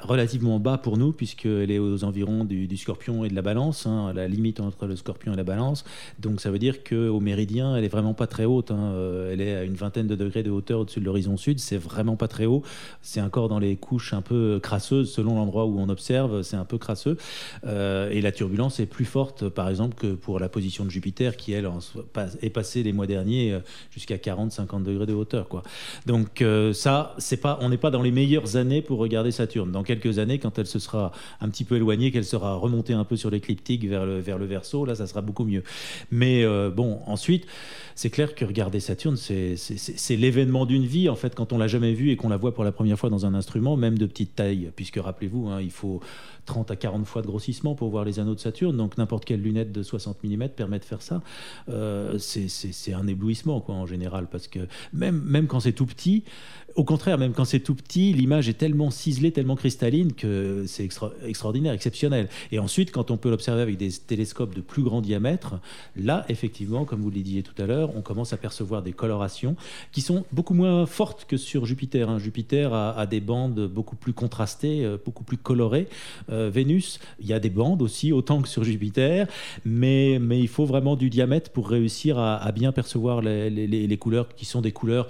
relativement 0.01 0.59
bas 0.59 0.77
pour 0.77 0.97
nous 0.97 1.13
puisqu'elle 1.13 1.71
est 1.71 1.79
aux 1.79 2.03
environs 2.03 2.43
du, 2.43 2.75
Scorpion 2.75 3.23
et 3.23 3.29
de 3.29 3.35
la 3.35 3.41
Balance, 3.41 3.85
hein, 3.85 4.11
la 4.13 4.27
limite 4.27 4.59
entre 4.59 4.85
le 4.85 4.97
Scorpion 4.97 5.31
et 5.31 5.37
la 5.37 5.45
Balance. 5.45 5.85
Donc 6.19 6.41
ça 6.41 6.51
veut 6.51 6.59
dire 6.59 6.83
qu'au 6.83 7.21
méridien, 7.21 7.77
elle 7.77 7.85
est 7.85 7.89
vraiment 7.89 8.13
pas 8.13 8.27
très 8.27 8.43
haute. 8.43 8.71
Hein. 8.71 8.91
Euh, 8.95 9.31
elle 9.31 9.39
est 9.39 9.55
à 9.55 9.63
une 9.63 9.75
vingtaine 9.75 10.07
de 10.07 10.15
degrés 10.15 10.43
de 10.43 10.51
hauteur 10.51 10.81
au-dessus 10.81 10.99
de 10.99 11.05
l'horizon 11.05 11.37
sud. 11.37 11.59
C'est 11.59 11.77
vraiment 11.77 12.17
pas 12.17 12.27
très 12.27 12.47
haut. 12.47 12.63
C'est 13.01 13.21
encore 13.21 13.47
dans 13.47 13.59
les 13.59 13.77
couches 13.77 14.13
un 14.13 14.21
peu 14.21 14.59
crasseuses 14.61 15.10
selon 15.11 15.35
l'endroit 15.35 15.65
où 15.65 15.79
on 15.79 15.89
observe. 15.89 16.41
C'est 16.41 16.57
un 16.57 16.65
peu 16.65 16.77
crasseux. 16.77 17.17
et 17.65 18.21
la 18.21 18.31
turbulence 18.31 18.79
est 18.79 18.85
plus 18.85 19.05
forte, 19.05 19.49
par 19.49 19.69
exemple, 19.69 19.95
que 19.95 20.13
pour 20.13 20.39
la 20.39 20.49
position 20.49 20.85
de 20.85 20.89
Jupiter, 20.89 21.37
qui, 21.37 21.53
elle, 21.53 21.69
est 22.41 22.49
passée 22.49 22.83
les 22.83 22.93
mois 22.93 23.07
derniers 23.07 23.53
euh, 23.53 23.59
jusqu'à 23.91 24.17
40-50 24.17 24.83
degrés 24.83 25.05
de 25.05 25.13
hauteur. 25.13 25.47
Donc 26.05 26.41
euh, 26.41 26.73
ça, 26.73 27.15
pas, 27.41 27.59
on 27.61 27.69
n'est 27.69 27.77
pas 27.77 27.91
dans 27.91 28.01
les 28.01 28.11
meilleures 28.11 28.55
années 28.55 28.81
pour 28.81 28.99
regarder 28.99 29.31
Saturne. 29.31 29.71
Dans 29.71 29.83
quelques 29.83 30.19
années, 30.19 30.39
quand 30.39 30.57
elle 30.59 30.67
se 30.67 30.79
sera 30.79 31.11
un 31.39 31.49
petit 31.49 31.63
peu 31.63 31.75
éloignée, 31.75 32.11
qu'elle 32.11 32.25
sera 32.25 32.55
remontée 32.55 32.93
un 32.93 33.03
peu 33.03 33.15
sur 33.15 33.29
l'écliptique 33.29 33.87
vers 33.87 34.05
le, 34.05 34.19
vers 34.19 34.37
verso, 34.37 34.85
là, 34.85 34.95
ça 34.95 35.07
sera 35.07 35.21
beaucoup 35.21 35.43
mieux. 35.43 35.63
Mais 36.11 36.43
euh, 36.43 36.69
bon, 36.69 36.99
ensuite, 37.05 37.45
c'est 37.95 38.09
clair 38.09 38.35
que 38.35 38.45
regarder 38.45 38.79
Saturne, 38.79 39.17
c'est 39.17 40.15
l'événement 40.15 40.65
d'une 40.65 40.85
vie, 40.85 41.09
en 41.09 41.15
fait, 41.15 41.35
quand 41.35 41.53
on 41.53 41.57
l'a 41.57 41.67
jamais 41.67 41.93
vu 41.93 42.11
et 42.11 42.15
qu'on 42.15 42.29
la 42.29 42.37
voit 42.37 42.53
pour 42.53 42.63
la 42.63 42.71
première 42.71 42.97
fois 42.97 43.09
dans 43.09 43.25
un 43.25 43.33
instrument, 43.33 43.77
même 43.77 43.97
de 43.97 44.05
petite 44.05 44.35
taille, 44.35 44.71
puisque 44.75 44.97
rappelez-vous, 45.01 45.47
hein, 45.47 45.61
il 45.61 45.71
faut 45.71 45.99
30 46.45 46.71
à 46.71 46.75
40 46.75 47.05
fois 47.05 47.21
de 47.21 47.27
grossissement 47.27 47.75
pour 47.75 47.89
voir 47.89 48.05
les 48.05 48.19
anneaux 48.19 48.35
de 48.35 48.39
Saturne, 48.39 48.75
donc 48.77 48.97
n'importe 48.97 49.25
quelle 49.25 49.41
lunette 49.41 49.71
de 49.71 49.83
60 49.83 50.23
mm 50.23 50.49
permet 50.49 50.79
de 50.79 50.85
faire 50.85 51.01
ça. 51.01 51.21
Euh, 51.69 52.17
c'est 52.17 52.93
un 52.93 53.07
éblouissement, 53.07 53.61
quoi, 53.61 53.75
en 53.75 53.85
général, 53.85 54.27
parce 54.29 54.47
que 54.47 54.59
même, 54.93 55.21
même 55.21 55.47
quand 55.47 55.59
c'est 55.59 55.73
tout 55.73 55.85
petit, 55.85 56.23
au 56.75 56.83
contraire, 56.83 57.17
même 57.17 57.33
quand 57.33 57.45
c'est 57.45 57.59
tout 57.59 57.75
petit, 57.75 58.13
l'image 58.13 58.49
est 58.49 58.53
tellement 58.53 58.91
ciselée, 58.91 59.31
tellement 59.31 59.55
cristalline 59.55 60.13
que 60.13 60.65
c'est 60.67 60.87
extraordinaire, 61.25 61.73
exceptionnel. 61.73 62.29
Et 62.51 62.59
ensuite, 62.59 62.91
quand 62.91 63.11
on 63.11 63.17
peut 63.17 63.29
l'observer 63.29 63.61
avec 63.61 63.77
des 63.77 63.91
télescopes 63.91 64.55
de 64.55 64.61
plus 64.61 64.83
grand 64.83 65.01
diamètre, 65.01 65.55
là, 65.95 66.25
effectivement, 66.29 66.85
comme 66.85 67.01
vous 67.01 67.09
le 67.09 67.21
disiez 67.21 67.43
tout 67.43 67.59
à 67.61 67.65
l'heure, 67.65 67.95
on 67.95 68.01
commence 68.01 68.33
à 68.33 68.37
percevoir 68.37 68.81
des 68.81 68.93
colorations 68.93 69.55
qui 69.91 70.01
sont 70.01 70.25
beaucoup 70.31 70.53
moins 70.53 70.85
fortes 70.85 71.25
que 71.25 71.37
sur 71.37 71.65
Jupiter. 71.65 72.09
Hein. 72.09 72.19
Jupiter 72.19 72.73
a, 72.73 73.05
des 73.05 73.19
bandes 73.19 73.67
beaucoup 73.67 73.95
plus 73.95 74.13
contrastées, 74.13 74.85
euh, 74.85 74.97
beaucoup 75.03 75.23
plus 75.23 75.37
colorées. 75.37 75.87
Euh, 76.31 76.49
Vénus, 76.53 76.99
il 77.19 77.27
y 77.27 77.33
a 77.33 77.39
des 77.39 77.49
bandes 77.49 77.81
aussi, 77.81 78.11
autant 78.11 78.41
que 78.41 78.47
sur 78.47 78.63
Jupiter, 78.63 79.27
mais, 79.65 80.15
il 80.15 80.47
faut 80.47 80.65
vraiment 80.65 80.95
du 80.95 81.09
diamètre 81.09 81.51
pour 81.51 81.69
réussir 81.69 82.17
à, 82.17 82.51
bien 82.51 82.71
percevoir 82.71 83.21
les 83.21 83.97
couleurs 83.97 84.27
qui 84.35 84.45
sont 84.45 84.61
des 84.61 84.71
couleurs 84.71 85.07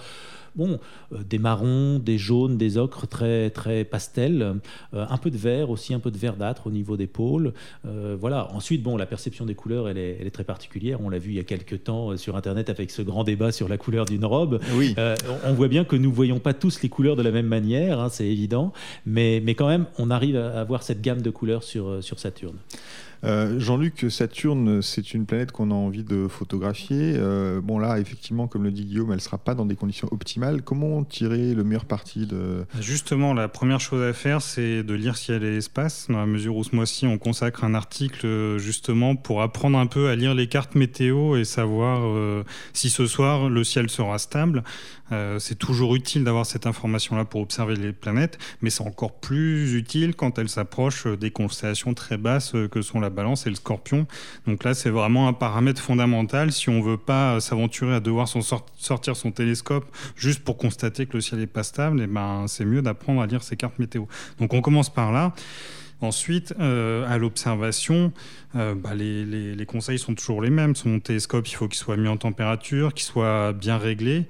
bon, 0.55 0.79
euh, 1.13 1.17
des 1.27 1.37
marrons, 1.37 1.99
des 1.99 2.17
jaunes, 2.17 2.57
des 2.57 2.77
ocres 2.77 3.07
très, 3.07 3.49
très 3.49 3.83
pastels, 3.83 4.55
euh, 4.93 5.05
un 5.09 5.17
peu 5.17 5.31
de 5.31 5.37
vert 5.37 5.69
aussi, 5.69 5.93
un 5.93 5.99
peu 5.99 6.11
de 6.11 6.17
verdâtre 6.17 6.67
au 6.67 6.71
niveau 6.71 6.97
des 6.97 7.07
pôles. 7.07 7.53
Euh, 7.85 8.15
voilà. 8.19 8.51
Ensuite, 8.53 8.83
bon, 8.83 8.97
la 8.97 9.05
perception 9.05 9.45
des 9.45 9.55
couleurs, 9.55 9.89
elle 9.89 9.97
est, 9.97 10.17
elle 10.19 10.27
est 10.27 10.31
très 10.31 10.43
particulière. 10.43 10.99
On 11.01 11.09
l'a 11.09 11.19
vu 11.19 11.31
il 11.31 11.35
y 11.35 11.39
a 11.39 11.43
quelques 11.43 11.83
temps 11.83 12.17
sur 12.17 12.35
Internet 12.35 12.69
avec 12.69 12.91
ce 12.91 13.01
grand 13.01 13.23
débat 13.23 13.51
sur 13.51 13.67
la 13.67 13.77
couleur 13.77 14.05
d'une 14.05 14.25
robe. 14.25 14.59
Oui. 14.75 14.95
on 15.45 15.53
voit 15.53 15.67
bien 15.67 15.83
que 15.83 15.95
nous 15.95 16.09
ne 16.09 16.15
voyons 16.15 16.39
pas 16.39 16.53
tous 16.53 16.81
les 16.81 16.89
couleurs 16.89 17.15
de 17.15 17.21
la 17.21 17.31
même 17.31 17.47
manière, 17.47 17.99
hein, 17.99 18.09
c'est 18.09 18.27
évident, 18.27 18.73
mais, 19.05 19.41
mais 19.43 19.55
quand 19.55 19.67
même, 19.67 19.85
on 19.97 20.09
arrive 20.09 20.35
à 20.35 20.59
avoir 20.59 20.83
cette 20.83 21.01
gamme 21.01 21.21
de 21.21 21.29
couleurs 21.29 21.63
sur, 21.63 22.03
sur 22.03 22.19
Saturne. 22.19 22.57
Euh, 23.23 23.59
Jean-Luc, 23.59 24.05
Saturne, 24.09 24.81
c'est 24.81 25.13
une 25.13 25.25
planète 25.25 25.51
qu'on 25.51 25.71
a 25.71 25.75
envie 25.75 26.03
de 26.03 26.27
photographier. 26.27 27.13
Euh, 27.15 27.61
bon, 27.61 27.79
là, 27.79 27.99
effectivement, 27.99 28.47
comme 28.47 28.63
le 28.63 28.71
dit 28.71 28.85
Guillaume, 28.85 29.09
elle 29.09 29.17
ne 29.17 29.21
sera 29.21 29.37
pas 29.37 29.55
dans 29.55 29.65
des 29.65 29.75
conditions 29.75 30.07
optimales. 30.11 30.61
Comment 30.61 31.03
tirer 31.03 31.53
le 31.53 31.63
meilleur 31.63 31.85
parti 31.85 32.25
de. 32.25 32.65
Justement, 32.79 33.33
la 33.33 33.47
première 33.47 33.79
chose 33.79 34.03
à 34.03 34.13
faire, 34.13 34.41
c'est 34.41 34.83
de 34.83 34.93
lire 34.93 35.17
ciel 35.17 35.43
et 35.43 35.57
espace, 35.57 36.07
dans 36.09 36.17
la 36.17 36.25
mesure 36.25 36.55
où 36.55 36.63
ce 36.63 36.75
mois-ci, 36.75 37.05
on 37.05 37.17
consacre 37.17 37.63
un 37.63 37.73
article 37.73 38.57
justement 38.57 39.15
pour 39.15 39.41
apprendre 39.41 39.77
un 39.77 39.87
peu 39.87 40.09
à 40.09 40.15
lire 40.15 40.33
les 40.33 40.47
cartes 40.47 40.75
météo 40.75 41.35
et 41.35 41.45
savoir 41.45 42.01
euh, 42.05 42.43
si 42.73 42.89
ce 42.89 43.05
soir 43.05 43.49
le 43.49 43.63
ciel 43.63 43.89
sera 43.89 44.17
stable. 44.17 44.63
Euh, 45.11 45.39
c'est 45.39 45.55
toujours 45.55 45.95
utile 45.95 46.23
d'avoir 46.23 46.45
cette 46.45 46.65
information-là 46.65 47.25
pour 47.25 47.41
observer 47.41 47.75
les 47.75 47.91
planètes, 47.91 48.37
mais 48.61 48.69
c'est 48.69 48.83
encore 48.83 49.19
plus 49.19 49.75
utile 49.75 50.15
quand 50.15 50.39
elles 50.39 50.49
s'approchent 50.49 51.07
des 51.07 51.31
constellations 51.31 51.93
très 51.93 52.17
basses 52.17 52.53
que 52.71 52.81
sont 52.81 52.99
la 52.99 53.09
balance 53.11 53.45
et 53.45 53.49
le 53.49 53.55
scorpion. 53.55 54.07
Donc 54.47 54.63
là, 54.63 54.73
c'est 54.73 54.89
vraiment 54.89 55.27
un 55.27 55.33
paramètre 55.33 55.81
fondamental 55.81 56.51
si 56.51 56.69
on 56.69 56.81
veut 56.81 56.97
pas 56.97 57.39
s'aventurer 57.39 57.95
à 57.95 57.99
devoir 57.99 58.27
sortir 58.27 59.15
son 59.15 59.31
télescope 59.31 59.85
juste 60.15 60.43
pour 60.43 60.57
constater 60.57 61.05
que 61.05 61.13
le 61.13 61.21
ciel 61.21 61.41
est 61.41 61.47
pas 61.47 61.63
stable, 61.63 62.01
et 62.01 62.03
eh 62.03 62.07
ben, 62.07 62.45
c'est 62.47 62.65
mieux 62.65 62.81
d'apprendre 62.81 63.21
à 63.21 63.27
lire 63.27 63.43
ces 63.43 63.55
cartes 63.55 63.77
météo. 63.79 64.05
Donc 64.39 64.53
on 64.53 64.61
commence 64.61 64.91
par 64.91 65.11
là. 65.11 65.33
Ensuite, 66.01 66.55
euh, 66.59 67.07
à 67.07 67.19
l'observation, 67.19 68.11
euh, 68.55 68.73
bah, 68.73 68.95
les, 68.95 69.65
conseils 69.67 69.99
sont 69.99 70.15
toujours 70.15 70.41
les 70.41 70.49
mêmes. 70.49 70.75
Son 70.75 70.99
télescope, 70.99 71.47
il 71.47 71.53
faut 71.53 71.67
qu'il 71.67 71.77
soit 71.77 71.95
mis 71.95 72.07
en 72.07 72.17
température, 72.17 72.93
qu'il 72.95 73.05
soit 73.05 73.53
bien 73.53 73.77
réglé. 73.77 74.25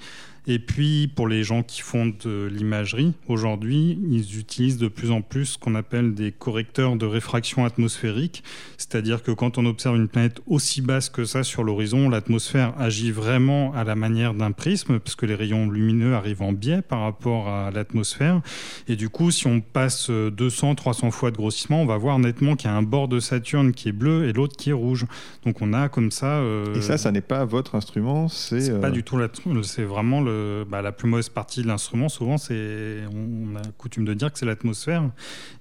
Et 0.48 0.60
puis, 0.60 1.08
pour 1.08 1.28
les 1.28 1.44
gens 1.44 1.62
qui 1.62 1.82
font 1.82 2.08
de 2.08 2.50
l'imagerie, 2.52 3.14
aujourd'hui, 3.28 4.00
ils 4.10 4.40
utilisent 4.40 4.78
de 4.78 4.88
plus 4.88 5.12
en 5.12 5.22
plus 5.22 5.46
ce 5.46 5.58
qu'on 5.58 5.76
appelle 5.76 6.16
des 6.16 6.32
correcteurs 6.32 6.96
de 6.96 7.06
réfraction 7.06 7.64
atmosphérique. 7.64 8.44
C'est-à-dire 8.78 9.22
que 9.22 9.32
quand 9.32 9.58
on 9.58 9.66
observe 9.66 9.96
une 9.96 10.08
planète 10.08 10.42
aussi 10.48 10.82
basse 10.82 11.10
que 11.10 11.26
ça 11.26 11.44
sur 11.44 11.64
l'horizon, 11.64 12.10
l'atmosphère 12.10 12.74
agit 12.80 13.12
vraiment 13.12 13.74
à 13.76 13.84
la 13.84 13.96
manière 13.96 14.34
d'un 14.34 14.52
prisme, 14.52 15.00
parce 15.00 15.16
que 15.16 15.28
les 15.28 15.36
rayons 15.36 15.70
lumineux 15.70 16.16
arrivent 16.16 16.42
en 16.42 16.54
biais 16.54 16.82
par 16.82 17.02
rapport 17.02 17.48
à 17.48 17.70
l'atmosphère. 17.70 18.42
Et 18.88 18.96
du 18.96 19.10
coup, 19.10 19.30
si 19.30 19.46
on 19.46 19.62
passe 19.62 20.10
200, 20.10 20.76
300 20.76 21.12
fois 21.12 21.30
de 21.30 21.38
grossissement, 21.38 21.82
on 21.82 21.86
va 21.86 21.98
voir 21.98 22.18
nettement 22.18 22.56
qu'il 22.56 22.70
y 22.70 22.74
a 22.74 22.76
un 22.76 22.82
bord 22.82 23.08
de 23.08 23.20
Saturne 23.20 23.74
qui 23.74 23.90
est 23.90 23.94
bleu 23.94 24.28
et 24.28 24.34
l'autre 24.34 24.56
qui 24.58 24.72
est 24.72 24.74
rouge. 24.74 25.06
Donc 25.46 25.62
on 25.62 25.74
a 25.74 25.88
comme 25.88 26.10
ça. 26.10 26.38
Euh, 26.38 26.76
et 26.76 26.82
ça, 26.82 26.98
ça 26.98 27.12
n'est 27.12 27.22
pas 27.22 27.46
votre 27.46 27.76
instrument, 27.76 28.28
c'est. 28.28 28.80
pas 28.80 28.88
euh, 28.88 28.92
du 28.92 29.04
tout 29.04 29.18
là 29.18 29.28
c'est 29.64 29.84
vraiment 29.84 30.22
le 30.22 30.32
bah, 30.68 30.82
la 30.82 30.92
plus 30.92 31.08
mauvaise 31.08 31.30
partie 31.30 31.62
de 31.62 31.68
l'instrument, 31.68 32.10
souvent, 32.10 32.38
c'est, 32.38 33.02
on, 33.14 33.56
a 33.56 33.62
coutume 33.78 34.06
de 34.06 34.14
dire 34.14 34.32
que 34.32 34.40
c'est 34.40 34.46
l'atmosphère. 34.46 35.10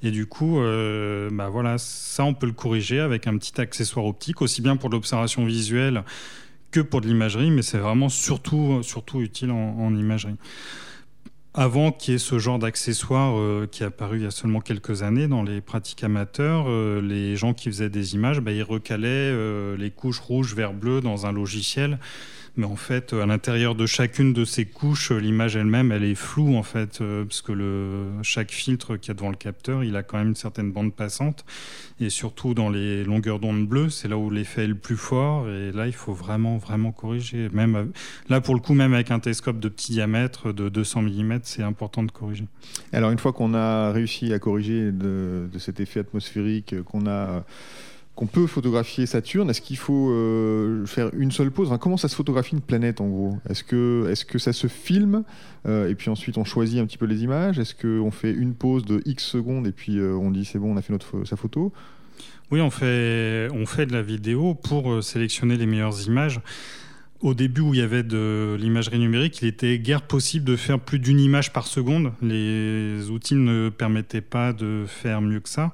Et 0.03 0.11
du 0.11 0.27
coup, 0.27 0.61
euh, 0.61 1.29
bah, 1.33 1.49
voilà, 1.49 1.79
ça, 1.79 2.25
on 2.25 2.35
peut 2.35 2.47
le 2.47 2.53
corriger 2.53 3.01
avec 3.01 3.27
un 3.27 3.37
petit 3.37 3.61
accessoire 3.61 4.07
optique, 4.07 4.43
aussi 4.43 4.63
bien 4.63 4.77
pour 4.77 4.91
l'observation 4.91 5.45
visuelle 5.45 6.05
que 6.71 6.81
pour 6.81 7.01
de 7.01 7.09
l'imagerie, 7.09 7.51
mais 7.51 7.63
c'est 7.63 7.79
vraiment 7.79 8.09
surtout, 8.09 8.83
surtout 8.83 9.21
utile 9.21 9.51
en, 9.51 9.95
imagerie. 9.95 10.37
Avant 11.53 11.91
qu'il 11.91 12.13
y 12.13 12.15
ait 12.15 12.19
ce 12.19 12.39
genre 12.39 12.61
d'accessoire 12.61 13.37
euh, 13.37 13.67
qui 13.71 13.83
est 13.83 13.87
apparu 13.87 14.19
il 14.19 14.23
y 14.23 14.27
a 14.27 14.31
seulement 14.31 14.61
quelques 14.61 15.03
années 15.03 15.27
dans 15.27 15.43
les 15.43 15.61
pratiques 15.61 16.05
amateurs, 16.05 16.67
euh, 16.69 17.01
les 17.01 17.35
gens 17.35 17.55
qui 17.55 17.69
faisaient 17.69 17.91
des 17.91 18.15
images, 18.15 18.41
bah, 18.41 18.53
ils 18.53 18.63
recalaient 18.63 19.09
euh, 19.09 19.77
les 19.77 19.91
couches 19.91 20.21
rouges, 20.21 20.55
vert, 20.55 20.73
bleu 20.73 21.01
dans 21.01 21.27
un 21.27 21.33
logiciel 21.33 21.99
mais 22.57 22.67
en 22.67 22.77
fait, 22.77 23.13
à 23.13 23.27
l'intérieur 23.27 23.75
de 23.75 23.87
chacune 23.87 24.33
de 24.33 24.45
ces 24.45 24.65
couches, 24.65 25.13
l'image 25.13 25.57
elle-même, 25.57 25.93
elle 25.93 26.05
est 26.05 26.15
floue 26.15 26.57
en 26.57 26.63
fait, 26.63 27.01
euh, 27.01 27.25
parce 27.25 27.43
que 27.43 27.53
chaque 28.23 28.51
filtre 28.51 28.97
qu'il 28.97 29.09
y 29.09 29.11
a 29.13 29.15
devant 29.15 29.31
le 29.31 29.37
capteur, 29.37 29.85
il 29.85 29.97
a 29.97 30.03
quand 30.03 30.19
même 30.19 30.29
une 30.29 30.35
certaine 30.35 30.73
bande 30.73 30.93
passante, 30.93 31.45
et 32.01 32.11
surtout 32.11 32.55
dans 32.55 32.71
les 32.71 33.05
longueurs 33.05 33.39
d'onde 33.39 33.67
bleues, 33.67 33.91
c'est 33.91 34.09
là 34.09 34.17
où 34.17 34.31
l'effet 34.31 34.65
est 34.65 34.69
le 34.69 34.75
plus 34.75 34.97
fort, 34.97 35.49
et 35.49 35.73
là, 35.73 35.87
il 35.87 35.95
faut 35.95 36.13
vraiment, 36.13 36.57
vraiment 36.57 36.93
corriger. 36.93 37.49
Même 37.53 37.93
là, 38.29 38.41
pour 38.41 38.55
le 38.55 38.61
coup, 38.61 38.75
même 38.75 38.95
avec 38.95 39.11
un 39.11 39.21
télescope 39.21 39.61
de 39.61 39.69
petit 39.69 39.93
diamètre 39.93 40.53
de 40.53 40.69
200 40.69 41.03
mm, 41.03 41.41
c'est 41.43 41.63
important 41.63 42.03
de 42.03 42.11
corriger. 42.11 42.47
Alors, 42.93 43.11
une 43.11 43.19
fois 43.19 43.33
qu'on 43.33 43.55
a 43.55 43.93
réussi 43.93 44.33
à 44.33 44.39
corriger 44.39 44.93
de 44.93 45.49
cet 45.59 45.81
effet 45.81 46.01
atmosphérique, 46.01 46.83
qu'on 46.83 47.07
a 47.07 47.45
qu'on 48.15 48.27
peut 48.27 48.47
photographier 48.47 49.07
Saturne, 49.07 49.49
est-ce 49.51 49.61
qu'il 49.61 49.77
faut 49.77 50.11
euh, 50.11 50.85
faire 50.87 51.11
une 51.17 51.31
seule 51.31 51.51
pause 51.51 51.75
Comment 51.81 51.97
ça 51.97 52.09
se 52.09 52.15
photographie 52.15 52.55
une 52.55 52.61
planète 52.61 53.01
en 53.01 53.09
gros? 53.09 53.39
Est-ce 53.49 53.65
que, 53.65 54.09
est 54.11 54.25
que 54.25 54.39
ça 54.39 54.53
se 54.53 54.67
filme 54.67 55.25
euh, 55.67 55.89
et 55.89 55.95
puis 55.95 56.11
ensuite 56.11 56.37
on 56.37 56.45
choisit 56.45 56.81
un 56.81 56.87
petit 56.87 56.99
peu 56.99 57.07
les 57.07 57.23
images? 57.23 57.59
Est-ce 57.59 57.75
qu'on 57.75 58.11
fait 58.11 58.33
une 58.33 58.55
pause 58.55 58.85
de 58.85 59.01
X 59.07 59.25
secondes 59.25 59.67
et 59.67 59.73
puis 59.73 59.99
euh, 59.99 60.15
on 60.15 60.31
dit 60.31 60.45
c'est 60.45 60.59
bon, 60.59 60.75
on 60.75 60.77
a 60.77 60.83
fait 60.83 60.93
notre, 60.93 61.25
sa 61.25 61.37
photo? 61.37 61.73
Oui, 62.51 62.61
on 62.61 62.71
fait, 62.71 63.49
on 63.53 63.65
fait 63.65 63.87
de 63.87 63.93
la 63.93 64.03
vidéo 64.03 64.55
pour 64.55 65.03
sélectionner 65.05 65.57
les 65.57 65.67
meilleures 65.67 66.07
images. 66.07 66.41
Au 67.21 67.35
début 67.35 67.61
où 67.61 67.75
il 67.75 67.81
y 67.81 67.83
avait 67.83 68.03
de 68.03 68.57
l'imagerie 68.59 68.99
numérique, 68.99 69.41
il 69.43 69.49
était 69.49 69.79
guère 69.79 70.03
possible 70.03 70.45
de 70.47 70.57
faire 70.57 70.81
plus 70.81 70.99
d'une 70.99 71.21
image 71.21 71.53
par 71.53 71.67
seconde. 71.67 72.13
Les 72.23 73.11
outils 73.11 73.35
ne 73.35 73.69
permettaient 73.69 74.23
pas 74.23 74.53
de 74.53 74.85
faire 74.87 75.21
mieux 75.21 75.41
que 75.41 75.49
ça. 75.49 75.73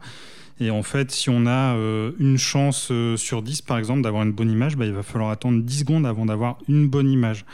Et 0.58 0.70
en 0.70 0.82
fait, 0.82 1.10
si 1.10 1.28
on 1.28 1.46
a 1.46 1.75
euh, 1.76 2.12
une 2.18 2.38
chance 2.38 2.88
euh, 2.90 3.16
sur 3.16 3.42
10, 3.42 3.62
par 3.62 3.78
exemple, 3.78 4.02
d'avoir 4.02 4.22
une 4.22 4.32
bonne 4.32 4.50
image, 4.50 4.76
bah, 4.76 4.86
il 4.86 4.92
va 4.92 5.02
falloir 5.02 5.30
attendre 5.30 5.62
10 5.62 5.80
secondes 5.80 6.06
avant 6.06 6.26
d'avoir 6.26 6.58
une 6.68 6.88
bonne 6.88 7.10
image. 7.10 7.44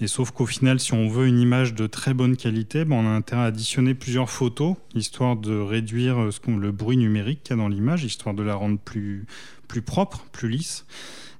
Et 0.00 0.06
sauf 0.06 0.30
qu'au 0.30 0.46
final, 0.46 0.80
si 0.80 0.92
on 0.92 1.08
veut 1.08 1.26
une 1.26 1.38
image 1.38 1.74
de 1.74 1.86
très 1.86 2.14
bonne 2.14 2.36
qualité, 2.36 2.84
bah, 2.84 2.96
on 2.96 3.06
a 3.06 3.10
intérêt 3.10 3.42
à 3.42 3.46
additionner 3.46 3.94
plusieurs 3.94 4.30
photos, 4.30 4.76
histoire 4.94 5.36
de 5.36 5.58
réduire 5.58 6.18
euh, 6.20 6.30
le 6.46 6.70
bruit 6.70 6.96
numérique 6.96 7.42
qu'il 7.42 7.56
y 7.56 7.58
a 7.58 7.62
dans 7.62 7.68
l'image, 7.68 8.04
histoire 8.04 8.34
de 8.34 8.42
la 8.42 8.54
rendre 8.54 8.78
plus, 8.78 9.26
plus 9.74 9.82
propre, 9.82 10.24
plus 10.30 10.48
lisse. 10.48 10.86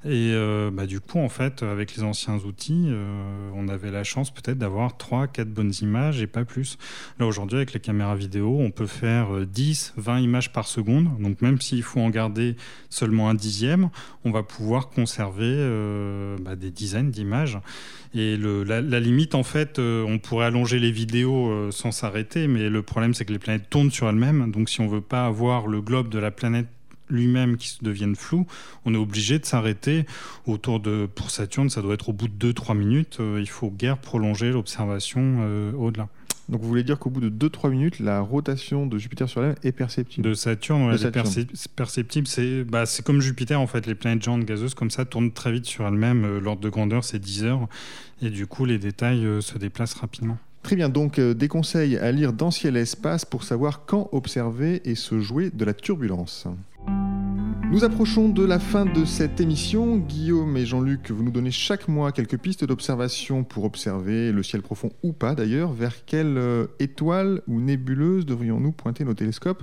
Et 0.04 0.32
euh, 0.34 0.70
bah, 0.72 0.86
du 0.86 1.00
coup, 1.00 1.18
en 1.18 1.28
fait, 1.28 1.62
avec 1.62 1.96
les 1.96 2.02
anciens 2.02 2.36
outils, 2.40 2.88
euh, 2.88 3.50
on 3.54 3.68
avait 3.68 3.92
la 3.92 4.02
chance 4.02 4.32
peut-être 4.32 4.58
d'avoir 4.58 4.96
3, 4.96 5.28
4 5.28 5.48
bonnes 5.48 5.72
images 5.80 6.20
et 6.20 6.26
pas 6.26 6.44
plus. 6.44 6.78
Là, 7.20 7.26
aujourd'hui, 7.26 7.56
avec 7.56 7.72
les 7.72 7.80
caméras 7.80 8.16
vidéo, 8.16 8.58
on 8.58 8.72
peut 8.72 8.88
faire 8.88 9.46
10, 9.46 9.94
euh, 9.96 10.00
20 10.02 10.18
images 10.18 10.52
par 10.52 10.66
seconde. 10.66 11.08
Donc, 11.20 11.40
même 11.42 11.60
s'il 11.60 11.84
faut 11.84 12.00
en 12.00 12.10
garder 12.10 12.56
seulement 12.90 13.30
un 13.30 13.34
dixième, 13.34 13.88
on 14.24 14.32
va 14.32 14.42
pouvoir 14.42 14.90
conserver 14.90 15.54
bah, 16.40 16.56
des 16.56 16.70
dizaines 16.70 17.10
d'images. 17.10 17.58
Et 18.14 18.36
la, 18.36 18.80
la, 18.80 19.00
limite, 19.00 19.34
en 19.34 19.42
fait, 19.42 19.78
on 19.78 20.18
pourrait 20.18 20.46
allonger 20.46 20.78
les 20.78 20.92
vidéos 20.92 21.70
sans 21.72 21.92
s'arrêter, 21.92 22.46
mais 22.46 22.68
le 22.68 22.82
problème, 22.82 23.14
c'est 23.14 23.24
que 23.24 23.32
les 23.32 23.38
planètes 23.38 23.70
tournent 23.70 23.90
sur 23.90 24.08
elles-mêmes. 24.08 24.50
Donc, 24.50 24.68
si 24.68 24.80
on 24.80 24.86
veut 24.86 25.00
pas 25.00 25.26
avoir 25.26 25.66
le 25.66 25.80
globe 25.80 26.08
de 26.10 26.18
la 26.18 26.30
planète 26.30 26.66
lui-même 27.08 27.56
qui 27.56 27.68
se 27.68 27.84
deviennent 27.84 28.16
flous, 28.16 28.46
on 28.84 28.94
est 28.94 28.98
obligé 28.98 29.38
de 29.38 29.44
s'arrêter 29.44 30.06
autour 30.46 30.80
de, 30.80 31.06
pour 31.12 31.30
Saturne, 31.30 31.70
ça 31.70 31.82
doit 31.82 31.94
être 31.94 32.08
au 32.08 32.12
bout 32.12 32.28
de 32.28 32.52
2-3 32.52 32.76
minutes, 32.76 33.18
euh, 33.20 33.38
il 33.40 33.48
faut 33.48 33.70
guère 33.70 33.98
prolonger 33.98 34.50
l'observation 34.50 35.38
euh, 35.40 35.72
au-delà. 35.72 36.08
Donc 36.48 36.60
vous 36.60 36.68
voulez 36.68 36.84
dire 36.84 36.98
qu'au 36.98 37.08
bout 37.08 37.20
de 37.20 37.48
2-3 37.48 37.70
minutes, 37.70 38.00
la 38.00 38.20
rotation 38.20 38.86
de 38.86 38.98
Jupiter 38.98 39.28
sur 39.30 39.42
elle 39.42 39.56
est 39.62 39.72
perceptible? 39.72 40.28
De 40.28 40.34
Saturne, 40.34 40.88
ouais, 40.88 40.94
est 40.94 41.10
perceptible. 41.74 42.26
C'est 42.26 42.64
bah, 42.64 42.84
comme 43.02 43.22
Jupiter 43.22 43.58
en 43.58 43.66
fait, 43.66 43.86
les 43.86 43.94
planètes 43.94 44.22
géantes 44.22 44.44
gazeuses 44.44 44.74
comme 44.74 44.90
ça 44.90 45.06
tournent 45.06 45.32
très 45.32 45.52
vite 45.52 45.64
sur 45.64 45.86
elles-mêmes, 45.86 46.24
euh, 46.24 46.40
l'ordre 46.40 46.60
de 46.60 46.68
grandeur 46.68 47.02
c'est 47.02 47.18
10 47.18 47.44
heures, 47.44 47.68
et 48.20 48.28
du 48.28 48.46
coup 48.46 48.66
les 48.66 48.78
détails 48.78 49.26
se 49.40 49.56
déplacent 49.56 49.94
rapidement. 49.94 50.38
Très 50.62 50.76
bien, 50.76 50.88
donc 50.88 51.20
des 51.20 51.48
conseils 51.48 51.98
à 51.98 52.10
lire 52.10 52.32
dans 52.32 52.50
Ciel 52.50 52.78
et 52.78 52.80
Espace 52.80 53.26
pour 53.26 53.44
savoir 53.44 53.84
quand 53.84 54.08
observer 54.12 54.80
et 54.86 54.94
se 54.94 55.20
jouer 55.20 55.50
de 55.50 55.62
la 55.62 55.74
turbulence. 55.74 56.46
Nous 57.70 57.84
approchons 57.84 58.28
de 58.28 58.44
la 58.44 58.58
fin 58.58 58.84
de 58.84 59.04
cette 59.04 59.40
émission. 59.40 59.96
Guillaume 59.96 60.56
et 60.56 60.66
Jean-Luc, 60.66 61.10
vous 61.10 61.22
nous 61.22 61.30
donnez 61.30 61.50
chaque 61.50 61.88
mois 61.88 62.12
quelques 62.12 62.38
pistes 62.38 62.64
d'observation 62.64 63.44
pour 63.44 63.64
observer 63.64 64.32
le 64.32 64.42
ciel 64.42 64.62
profond 64.62 64.90
ou 65.02 65.12
pas 65.12 65.34
d'ailleurs. 65.34 65.72
Vers 65.72 66.04
quelle 66.04 66.38
euh, 66.38 66.66
étoile 66.78 67.42
ou 67.48 67.60
nébuleuse 67.60 68.26
devrions-nous 68.26 68.72
pointer 68.72 69.04
nos 69.04 69.14
télescopes 69.14 69.62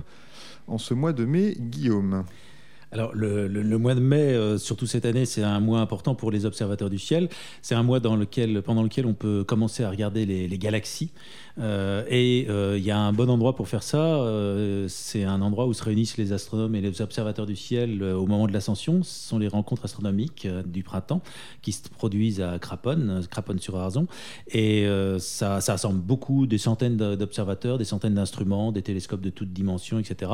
en 0.66 0.78
ce 0.78 0.94
mois 0.94 1.12
de 1.12 1.24
mai, 1.24 1.56
Guillaume? 1.58 2.24
Alors 2.90 3.14
le, 3.14 3.48
mois 3.78 3.94
de 3.94 4.00
mai, 4.00 4.34
euh, 4.34 4.58
surtout 4.58 4.86
cette 4.86 5.06
année, 5.06 5.24
c'est 5.24 5.42
un 5.42 5.60
mois 5.60 5.80
important 5.80 6.14
pour 6.14 6.30
les 6.30 6.44
observateurs 6.44 6.90
du 6.90 6.98
ciel. 6.98 7.30
C'est 7.62 7.74
un 7.74 7.82
mois 7.82 8.00
dans 8.00 8.16
lequel, 8.16 8.60
pendant 8.60 8.82
lequel 8.82 9.06
on 9.06 9.14
peut 9.14 9.44
commencer 9.44 9.82
à 9.82 9.88
regarder 9.88 10.26
les 10.26 10.58
galaxies. 10.58 11.10
Euh, 11.58 12.04
et 12.08 12.46
euh, 12.48 12.78
il 12.78 12.84
y 12.84 12.90
a 12.90 12.98
un 12.98 13.12
bon 13.12 13.28
endroit 13.28 13.54
pour 13.54 13.68
faire 13.68 13.82
ça. 13.82 13.98
Euh, 13.98 14.86
c'est 14.88 15.24
un 15.24 15.42
endroit 15.42 15.66
où 15.66 15.74
se 15.74 15.82
réunissent 15.82 16.16
les 16.16 16.32
astronomes 16.32 16.74
et 16.74 16.80
les 16.80 17.00
observateurs 17.02 17.46
du 17.46 17.56
ciel 17.56 18.02
au 18.02 18.26
moment 18.26 18.46
de 18.46 18.52
l'ascension. 18.52 19.02
Ce 19.02 19.28
sont 19.28 19.38
les 19.38 19.48
rencontres 19.48 19.84
astronomiques 19.84 20.48
du 20.66 20.82
printemps 20.82 21.20
qui 21.60 21.72
se 21.72 21.88
produisent 21.88 22.40
à 22.40 22.58
Craponne, 22.58 23.22
Craponne-sur-Arzon. 23.30 24.06
Et 24.48 24.86
ça, 25.18 25.60
ça 25.60 25.72
rassemble 25.72 26.00
beaucoup, 26.00 26.46
des 26.46 26.58
centaines 26.58 26.96
d'observateurs, 26.96 27.78
des 27.78 27.84
centaines 27.84 28.14
d'instruments, 28.14 28.72
des 28.72 28.82
télescopes 28.82 29.20
de 29.20 29.30
toutes 29.30 29.52
dimensions, 29.52 29.98
etc. 29.98 30.30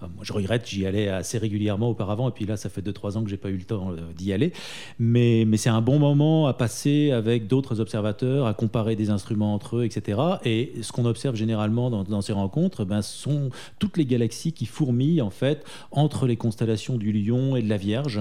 moi, 0.00 0.22
je 0.22 0.32
regrette, 0.32 0.68
j'y 0.68 0.86
allais 0.86 1.08
assez 1.08 1.38
régulièrement 1.38 1.90
auparavant. 1.90 2.28
Et 2.28 2.32
puis 2.32 2.46
là, 2.46 2.56
ça 2.56 2.68
fait 2.68 2.82
2-3 2.82 3.16
ans 3.16 3.24
que 3.24 3.30
j'ai 3.30 3.36
pas 3.36 3.50
eu 3.50 3.56
le 3.56 3.64
temps 3.64 3.92
d'y 4.16 4.32
aller. 4.32 4.52
Mais, 4.98 5.46
c'est 5.56 5.70
un 5.70 5.82
bon 5.82 5.98
moment 5.98 6.46
à 6.46 6.54
passer 6.54 7.10
avec 7.10 7.48
d'autres 7.48 7.80
observateurs, 7.80 8.46
à 8.46 8.54
comparer 8.54 8.94
des 8.94 9.10
instruments 9.10 9.54
entre 9.54 9.78
eux, 9.78 9.84
etc. 9.84 10.20
Et 10.44 10.57
et 10.58 10.82
ce 10.82 10.92
qu'on 10.92 11.04
observe 11.04 11.36
généralement 11.36 11.90
dans, 11.90 12.20
ces 12.20 12.32
rencontres, 12.32 12.84
ben, 12.84 13.02
sont 13.02 13.50
toutes 13.78 13.96
les 13.96 14.06
galaxies 14.06 14.52
qui 14.52 14.66
fourmillent 14.66 15.22
en 15.22 15.30
fait 15.30 15.64
entre 15.92 16.26
les 16.26 16.36
constellations 16.36 16.96
du 16.96 17.12
Lion 17.12 17.56
et 17.56 17.62
de 17.62 17.68
la 17.68 17.76
Vierge, 17.76 18.20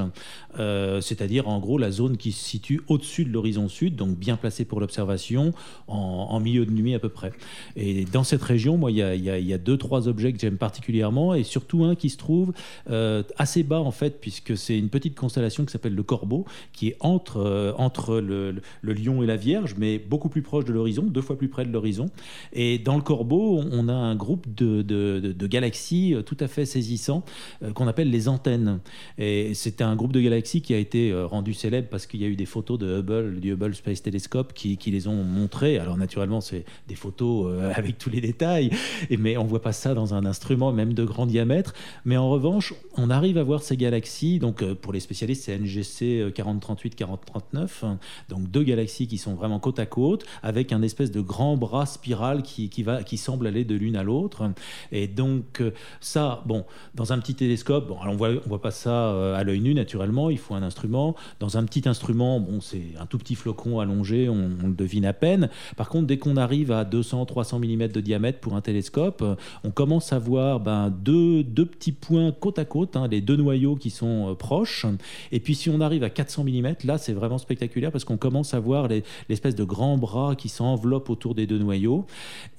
euh, 0.59 1.01
c'est-à-dire 1.01 1.47
en 1.47 1.59
gros 1.59 1.77
la 1.77 1.91
zone 1.91 2.17
qui 2.17 2.31
se 2.31 2.43
situe 2.43 2.81
au-dessus 2.87 3.25
de 3.25 3.31
l'horizon 3.31 3.67
sud, 3.67 3.95
donc 3.95 4.17
bien 4.17 4.37
placée 4.37 4.65
pour 4.65 4.79
l'observation, 4.79 5.53
en, 5.87 6.39
milieu 6.39 6.65
de 6.65 6.71
nuit 6.71 6.93
à 6.93 6.99
peu 6.99 7.09
près. 7.09 7.31
Et 7.75 8.05
dans 8.05 8.23
cette 8.23 8.43
région, 8.43 8.77
moi, 8.77 8.91
il 8.91 8.97
y 8.97 9.53
a, 9.53 9.57
deux, 9.57 9.77
trois 9.77 10.07
objets 10.07 10.31
que 10.33 10.39
j'aime 10.39 10.57
particulièrement, 10.57 11.33
et 11.33 11.43
surtout 11.43 11.83
un 11.83 11.95
qui 11.95 12.09
se 12.09 12.17
trouve 12.17 12.53
euh, 12.89 13.23
assez 13.37 13.63
bas 13.63 13.79
en 13.79 13.91
fait, 13.91 14.21
puisque 14.21 14.55
c'est 14.55 14.77
une 14.77 14.89
petite 14.89 15.15
constellation 15.15 15.65
qui 15.65 15.71
s'appelle 15.71 15.95
le 15.95 16.03
Corbeau, 16.03 16.45
qui 16.73 16.89
est 16.89 16.97
entre, 16.99 17.37
euh, 17.37 17.73
entre 17.77 18.19
le, 18.19 18.55
le 18.81 18.93
Lion 18.93 19.23
et 19.23 19.25
la 19.25 19.35
Vierge, 19.35 19.75
mais 19.77 19.97
beaucoup 19.97 20.29
plus 20.29 20.43
proche 20.43 20.65
de 20.65 20.73
l'horizon, 20.73 21.03
deux 21.03 21.21
fois 21.21 21.37
plus 21.37 21.47
près 21.47 21.65
de 21.65 21.71
l'horizon. 21.71 22.09
Et 22.53 22.79
dans 22.79 22.95
le 22.95 23.01
Corbeau, 23.01 23.63
on 23.71 23.89
a 23.89 23.93
un 23.93 24.15
groupe 24.15 24.45
de, 24.53 25.33
galaxies 25.47 26.13
euh, 26.13 26.21
tout 26.21 26.37
à 26.39 26.47
fait 26.47 26.65
saisissant 26.65 27.23
euh, 27.63 27.71
qu'on 27.71 27.87
appelle 27.87 28.09
les 28.09 28.27
antennes. 28.27 28.79
Et 29.17 29.53
c'est 29.53 29.81
un 29.81 29.95
groupe 29.95 30.11
de 30.11 30.21
galaxies 30.21 30.61
qui 30.61 30.73
a 30.73 30.77
été 30.77 31.11
euh, 31.11 31.25
rendu 31.25 31.53
célèbre 31.53 31.87
parce 31.89 32.05
qu'il 32.05 32.21
y 32.21 32.25
a 32.25 32.27
eu 32.27 32.35
des 32.35 32.45
photos 32.45 32.77
de 32.77 32.99
Hubble, 32.99 33.39
du 33.39 33.53
Hubble 33.53 33.75
Space 33.75 34.01
Telescope, 34.01 34.53
qui, 34.53 34.77
les 34.87 35.07
ont 35.07 35.23
montrées. 35.23 35.77
Alors 35.79 35.97
naturellement, 35.97 36.41
c'est 36.41 36.63
des 36.87 36.95
photos 36.95 37.53
avec 37.75 37.97
tous 37.97 38.09
les 38.09 38.21
détails, 38.21 38.71
mais 39.19 39.35
on 39.37 39.43
voit 39.43 39.61
pas 39.61 39.73
ça 39.73 39.93
dans 39.93 40.13
un 40.13 40.25
instrument 40.25 40.71
même 40.71 40.93
de 40.93 41.03
grand 41.03 41.25
diamètre. 41.25 41.73
Mais 42.05 42.15
en 42.15 42.29
revanche, 42.29 42.73
on 42.95 43.09
arrive 43.09 43.37
à 43.37 43.43
voir 43.43 43.61
ces 43.61 43.75
galaxies. 43.75 44.39
Donc 44.39 44.63
pour 44.75 44.93
les 44.93 45.01
spécialistes, 45.01 45.43
c'est 45.43 45.57
NGC 45.57 46.31
4038, 46.33 46.95
4039. 46.95 47.83
Donc 48.29 48.49
deux 48.49 48.63
galaxies 48.63 49.07
qui 49.07 49.17
sont 49.17 49.33
vraiment 49.33 49.59
côte 49.59 49.79
à 49.79 49.85
côte, 49.85 50.25
avec 50.41 50.71
un 50.71 50.81
espèce 50.81 51.11
de 51.11 51.21
grand 51.21 51.57
bras 51.57 51.85
spiral 51.85 52.16
qui, 52.43 52.69
qui, 52.69 52.83
va, 52.83 53.03
qui 53.03 53.17
semble 53.17 53.47
aller 53.47 53.63
de 53.63 53.75
l'une 53.75 53.95
à 53.95 54.03
l'autre. 54.03 54.51
Et 54.91 55.07
donc, 55.07 55.61
euh, 55.61 55.71
ça, 56.01 56.43
bon, 56.45 56.65
dans 56.95 57.13
un 57.13 57.19
petit 57.19 57.35
télescope, 57.35 57.87
bon, 57.87 57.97
on 58.05 58.15
voit, 58.15 58.29
on 58.45 58.49
voit 58.49 58.61
pas 58.61 58.71
ça 58.71 58.89
euh, 58.89 59.35
à 59.35 59.43
l'œil 59.43 59.61
nu, 59.61 59.73
naturellement, 59.73 60.29
il 60.29 60.37
faut 60.37 60.55
un 60.55 60.63
instrument. 60.63 61.15
Dans 61.39 61.57
un 61.57 61.63
petit 61.63 61.87
instrument, 61.87 62.39
bon, 62.39 62.61
c'est 62.61 62.93
un 62.99 63.05
tout 63.05 63.17
petit 63.17 63.35
flocon 63.35 63.79
allongé, 63.79 64.29
on, 64.29 64.49
le 64.67 64.73
devine 64.73 65.05
à 65.05 65.13
peine. 65.13 65.49
Par 65.75 65.89
contre, 65.89 66.07
dès 66.07 66.17
qu'on 66.17 66.37
arrive 66.37 66.71
à 66.71 66.83
200, 66.83 67.25
300 67.25 67.59
mm 67.59 67.87
de 67.87 68.01
diamètre 68.01 68.39
pour 68.39 68.55
un 68.55 68.61
télescope, 68.61 69.23
on 69.63 69.71
commence 69.71 70.13
à 70.13 70.19
voir 70.19 70.59
ben, 70.59 70.89
deux, 70.89 71.43
deux 71.43 71.65
petits 71.65 71.91
points 71.91 72.31
côte 72.31 72.59
à 72.59 72.65
côte, 72.65 72.95
hein, 72.95 73.07
les 73.09 73.21
deux 73.21 73.35
noyaux 73.35 73.75
qui 73.75 73.89
sont 73.89 74.35
proches. 74.37 74.85
Et 75.31 75.39
puis 75.39 75.55
si 75.55 75.69
on 75.69 75.81
arrive 75.81 76.03
à 76.03 76.09
400 76.09 76.43
mm, 76.43 76.75
là 76.83 76.97
c'est 76.97 77.13
vraiment 77.13 77.37
spectaculaire 77.37 77.91
parce 77.91 78.03
qu'on 78.03 78.17
commence 78.17 78.53
à 78.53 78.59
voir 78.59 78.87
l'espèce 79.29 79.55
de 79.55 79.63
grands 79.63 79.97
bras 79.97 80.35
qui 80.35 80.49
s'enveloppent 80.49 81.09
autour 81.09 81.35
des 81.35 81.47
deux 81.47 81.59
noyaux. 81.59 82.05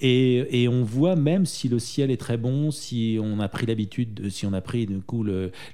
Et, 0.00 0.66
on 0.68 0.82
voit 0.82 1.16
même 1.16 1.46
si 1.46 1.68
le 1.68 1.78
ciel 1.78 2.10
est 2.10 2.18
très 2.18 2.36
bon, 2.36 2.70
si 2.70 3.18
on 3.20 3.40
a 3.40 3.48
pris 3.48 3.66
l'habitude, 3.66 4.28
si 4.28 4.44
on 4.44 4.52
a 4.52 4.60
pris 4.60 4.86
du 4.86 5.00
coup 5.00 5.24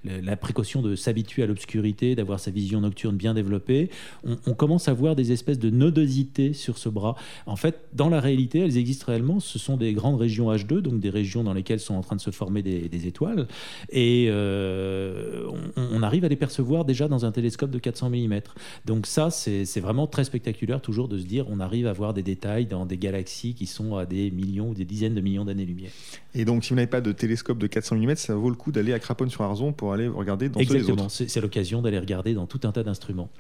la 0.05 0.37
précaution 0.37 0.83
de 0.83 0.95
s'habituer 0.95 1.43
à 1.43 1.47
l'obscurité, 1.47 2.15
d'avoir 2.15 2.39
sa 2.39 2.51
vision 2.51 2.81
nocturne 2.81 3.17
bien 3.17 3.35
développée, 3.35 3.91
on, 4.25 4.37
on, 4.47 4.55
commence 4.55 4.89
à 4.89 4.93
voir 4.93 5.17
des 5.17 5.33
espèces 5.33 5.59
de 5.59 5.71
nodosité 5.71 6.53
sur 6.53 6.79
ce 6.79 6.89
bras. 6.89 7.17
En 7.47 7.57
fait, 7.57 7.81
dans 7.93 8.09
la 8.09 8.21
réalité, 8.21 8.61
elles 8.61 8.77
existent 8.77 9.07
réellement. 9.09 9.41
Ce 9.41 9.59
sont 9.59 9.77
des 9.77 9.93
grandes 9.93 10.21
régions 10.21 10.53
H2, 10.53 10.79
donc 10.81 11.01
des 11.01 11.11
régions 11.11 11.45
dans 11.45 11.53
lesquelles 11.53 11.81
sont 11.81 11.95
en 11.95 12.01
train 12.01 12.17
de 12.17 12.21
se 12.21 12.31
former 12.31 12.63
des, 12.63 13.07
étoiles. 13.07 13.47
Et 13.91 14.27
euh, 14.29 15.47
on, 15.77 16.03
arrive 16.03 16.25
à 16.25 16.29
les 16.29 16.37
percevoir 16.37 16.85
déjà 16.85 17.09
dans 17.09 17.25
un 17.25 17.33
télescope 17.33 17.71
de 17.71 17.79
400 17.79 18.11
mm. 18.11 18.41
Donc 18.87 19.07
ça, 19.07 19.31
c'est 19.31 19.81
vraiment 19.81 20.07
très 20.07 20.25
spectaculaire 20.25 20.81
toujours 20.81 21.09
de 21.09 21.19
se 21.19 21.25
dire 21.25 21.47
on 21.49 21.61
arrive 21.61 21.87
à 21.87 21.93
voir 21.93 22.15
des 22.15 22.23
détails 22.23 22.67
dans 22.67 22.87
des 22.87 22.97
galaxies 22.97 23.55
qui 23.55 23.64
sont 23.67 23.97
à 23.97 24.07
des 24.07 24.31
millions 24.31 24.71
ou 24.71 24.75
des 24.75 24.85
dizaines 24.85 25.15
de 25.15 25.21
millions 25.21 25.45
d'années-lumière. 25.45 25.91
Et 26.35 26.45
donc, 26.45 26.65
si 26.65 26.71
vous 26.71 26.77
n'avez 26.77 26.87
pas 26.87 27.01
de 27.01 27.13
télescope 27.13 27.59
de 27.59 27.67
400 27.67 27.97
mm, 27.97 28.15
ça 28.17 28.35
vaut 28.35 28.51
le 28.51 28.57
coup 28.57 28.73
d'aller 28.73 28.93
à 28.93 28.99
Craponne-sur-Arzon 28.99 29.73
pour 29.73 29.93
aller 29.93 30.09
regarder 30.09 30.49
dans 30.49 30.61
tous 30.61 30.73
les 30.73 30.91
autres. 30.91 31.11
C'est 31.11 31.41
l'occasion 31.41 31.83
d'aller 31.83 31.99
regarder 31.99 32.35
dans 32.35 32.47
tout 32.47 32.61
un 32.65 32.73
tas 32.73 32.83
d'instruments. 32.83 33.31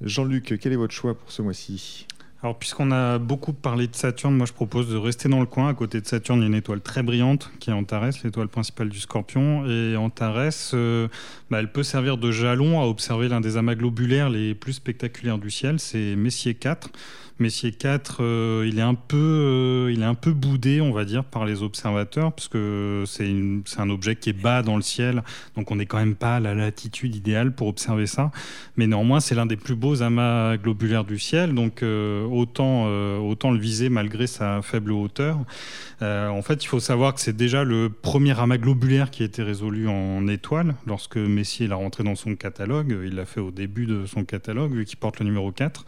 Jean-Luc, 0.00 0.58
quel 0.60 0.72
est 0.72 0.76
votre 0.76 0.94
choix 0.94 1.14
pour 1.14 1.30
ce 1.30 1.42
mois-ci? 1.42 2.06
Alors, 2.44 2.58
puisqu'on 2.58 2.92
a 2.92 3.18
beaucoup 3.18 3.54
parlé 3.54 3.86
de 3.86 3.96
Saturne, 3.96 4.36
moi 4.36 4.44
je 4.44 4.52
propose 4.52 4.90
de 4.90 4.98
rester 4.98 5.30
dans 5.30 5.40
le 5.40 5.46
coin. 5.46 5.70
À 5.70 5.72
côté 5.72 6.02
de 6.02 6.06
Saturne, 6.06 6.40
il 6.40 6.42
y 6.42 6.44
a 6.44 6.48
une 6.48 6.54
étoile 6.54 6.82
très 6.82 7.02
brillante 7.02 7.50
qui 7.58 7.70
est 7.70 7.72
Antares, 7.72 8.10
l'étoile 8.22 8.48
principale 8.48 8.90
du 8.90 9.00
Scorpion. 9.00 9.66
Et 9.66 9.96
Antares, 9.96 10.52
euh, 10.74 11.08
bah, 11.48 11.60
elle 11.60 11.72
peut 11.72 11.82
servir 11.82 12.18
de 12.18 12.30
jalon 12.30 12.82
à 12.82 12.84
observer 12.84 13.28
l'un 13.28 13.40
des 13.40 13.56
amas 13.56 13.74
globulaires 13.74 14.28
les 14.28 14.54
plus 14.54 14.74
spectaculaires 14.74 15.38
du 15.38 15.50
ciel, 15.50 15.80
c'est 15.80 16.16
Messier 16.16 16.52
4. 16.52 16.90
Messier 17.40 17.72
4, 17.72 18.18
euh, 18.20 18.64
il, 18.68 18.78
est 18.78 18.82
un 18.82 18.94
peu, 18.94 19.16
euh, 19.16 19.92
il 19.92 20.02
est 20.02 20.06
un 20.06 20.14
peu 20.14 20.32
boudé, 20.32 20.80
on 20.80 20.92
va 20.92 21.04
dire, 21.04 21.24
par 21.24 21.44
les 21.44 21.64
observateurs, 21.64 22.32
parce 22.32 22.46
que 22.46 23.02
c'est 23.06 23.80
un 23.80 23.90
objet 23.90 24.14
qui 24.14 24.30
est 24.30 24.32
bas 24.32 24.62
dans 24.62 24.76
le 24.76 24.82
ciel, 24.82 25.24
donc 25.56 25.72
on 25.72 25.76
n'est 25.76 25.86
quand 25.86 25.98
même 25.98 26.14
pas 26.14 26.36
à 26.36 26.40
la 26.40 26.54
latitude 26.54 27.16
idéale 27.16 27.52
pour 27.52 27.66
observer 27.66 28.06
ça. 28.06 28.30
Mais 28.76 28.86
néanmoins, 28.86 29.18
c'est 29.18 29.34
l'un 29.34 29.46
des 29.46 29.56
plus 29.56 29.74
beaux 29.74 30.00
amas 30.02 30.56
globulaires 30.58 31.04
du 31.04 31.18
ciel, 31.18 31.54
donc 31.54 31.82
euh, 31.82 32.24
autant, 32.24 32.86
autant 33.18 33.50
le 33.50 33.58
viser 33.58 33.88
malgré 33.88 34.28
sa 34.28 34.62
faible 34.62 34.92
hauteur. 34.92 35.38
en 36.00 36.42
fait, 36.42 36.62
il 36.62 36.68
faut 36.68 36.80
savoir 36.80 37.14
que 37.14 37.20
c'est 37.20 37.36
déjà 37.36 37.64
le 37.64 37.88
premier 37.88 38.38
amas 38.38 38.58
globulaire 38.58 39.10
qui 39.10 39.22
a 39.24 39.26
été 39.26 39.42
résolu 39.42 39.88
en 39.88 40.28
étoile, 40.28 40.76
lorsque 40.86 41.16
Messier 41.16 41.66
l'a 41.66 41.76
rentré 41.76 42.04
dans 42.04 42.14
son 42.14 42.36
catalogue. 42.36 42.96
Il 43.04 43.16
l'a 43.16 43.24
fait 43.24 43.40
au 43.40 43.50
début 43.50 43.86
de 43.86 44.06
son 44.06 44.24
catalogue, 44.24 44.72
vu 44.72 44.84
qu'il 44.84 44.98
porte 44.98 45.18
le 45.18 45.26
numéro 45.26 45.50
4. 45.50 45.84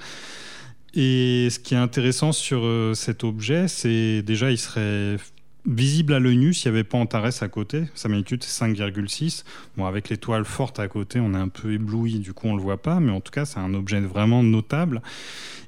Et 0.97 1.49
ce 1.51 1.59
qui 1.59 1.75
est 1.75 1.79
intéressant 1.79 2.33
sur 2.33 2.65
euh, 2.65 2.95
cet 2.95 3.23
objet, 3.23 3.69
c'est 3.69 4.23
déjà, 4.23 4.51
il 4.51 4.57
serait 4.57 5.19
visible 5.67 6.15
à 6.15 6.21
l'œil 6.21 6.37
nu 6.37 6.55
s'il 6.55 6.71
n'y 6.71 6.79
avait 6.79 6.85
pas 6.85 6.99
Antares 6.99 7.43
à 7.43 7.49
côté. 7.49 7.85
Sa 7.95 8.09
magnitude, 8.09 8.43
c'est 8.43 8.65
5,6. 8.65 9.45
Bon, 9.77 9.87
avec 9.87 10.09
l'étoile 10.09 10.45
forte 10.45 10.79
à 10.79 10.89
côté, 10.89 11.21
on 11.21 11.35
est 11.35 11.39
un 11.39 11.49
peu 11.49 11.73
ébloui, 11.73 12.19
du 12.19 12.33
coup, 12.33 12.49
on 12.49 12.53
ne 12.53 12.57
le 12.57 12.63
voit 12.63 12.81
pas. 12.81 13.01
Mais 13.01 13.13
en 13.13 13.21
tout 13.21 13.33
cas, 13.33 13.45
c'est 13.45 13.59
un 13.59 13.75
objet 13.75 14.01
vraiment 14.01 14.43
notable. 14.43 15.03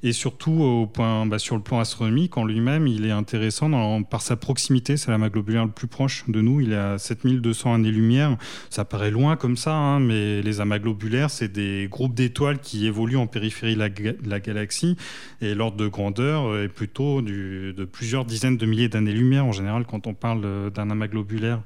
Et 0.03 0.13
surtout, 0.13 0.53
au 0.63 0.87
point, 0.87 1.27
bah, 1.27 1.39
sur 1.39 1.57
le 1.57 1.63
plan 1.63 1.81
astronomique, 1.81 2.37
en 2.37 2.45
lui-même, 2.45 2.87
il 2.87 3.05
est 3.05 3.11
intéressant 3.11 4.03
par 4.05 4.23
sa 4.23 4.37
proximité. 4.37 4.97
C'est 4.97 5.11
la 5.11 5.29
globulaire 5.29 5.65
le 5.65 5.73
plus 5.73 5.89
proche 5.89 6.25
de 6.29 6.41
nous. 6.41 6.61
Il 6.61 6.73
est 6.73 6.77
à 6.77 6.99
7200 6.99 7.75
années-lumière. 7.75 8.37
Ça 8.71 8.85
paraît 8.85 9.11
loin 9.11 9.37
comme 9.37 9.57
ça, 9.57 9.75
hein, 9.75 9.99
mais 10.01 10.43
les 10.43 10.61
amas 10.61 10.79
globulaires, 10.79 11.31
c'est 11.31 11.53
des 11.53 11.89
groupes 11.91 12.15
d'étoiles 12.15 12.61
qui 12.61 12.87
évoluent 12.87 13.17
en 13.17 13.27
périphérie 13.27 13.75
de 13.75 14.29
la, 14.29 14.41
galaxie. 14.41 14.97
Et 15.41 15.55
l'ordre 15.55 15.77
de 15.77 15.89
grandeur 15.89 16.57
est 16.57 16.69
plutôt 16.69 17.21
de 17.23 17.85
plusieurs 17.85 18.25
dizaines 18.25 18.57
de 18.57 18.67
milliers 18.67 18.89
d'années-lumière 18.89 19.45
en 19.45 19.53
général 19.53 19.85
quand 19.89 20.07
on 20.07 20.15
parle 20.15 20.71
d'un 20.71 20.91
amas 20.91 21.09
globulaire. 21.09 21.61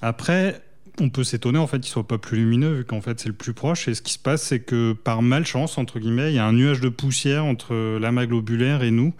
Après, 0.00 0.60
on 1.00 1.08
peut 1.08 1.24
s'étonner 1.24 1.58
en 1.58 1.66
fait 1.66 1.80
qu'il 1.80 1.90
soit 1.90 2.06
pas 2.06 2.18
plus 2.18 2.36
lumineux 2.36 2.72
vu 2.72 2.84
qu'en 2.84 3.00
fait 3.00 3.18
c'est 3.18 3.28
le 3.28 3.34
plus 3.34 3.54
proche. 3.54 3.88
Et 3.88 3.94
ce 3.94 4.02
qui 4.02 4.12
se 4.12 4.18
passe 4.18 4.42
c'est 4.42 4.60
que 4.60 4.92
par 4.92 5.22
malchance 5.22 5.78
entre 5.78 5.98
guillemets 5.98 6.32
il 6.32 6.34
y 6.34 6.38
a 6.38 6.46
un 6.46 6.52
nuage 6.52 6.80
de 6.80 6.88
poussière 6.88 7.44
entre 7.44 7.98
l'amas 7.98 8.26
globulaire 8.26 8.82
et 8.82 8.90
nous. 8.90 9.14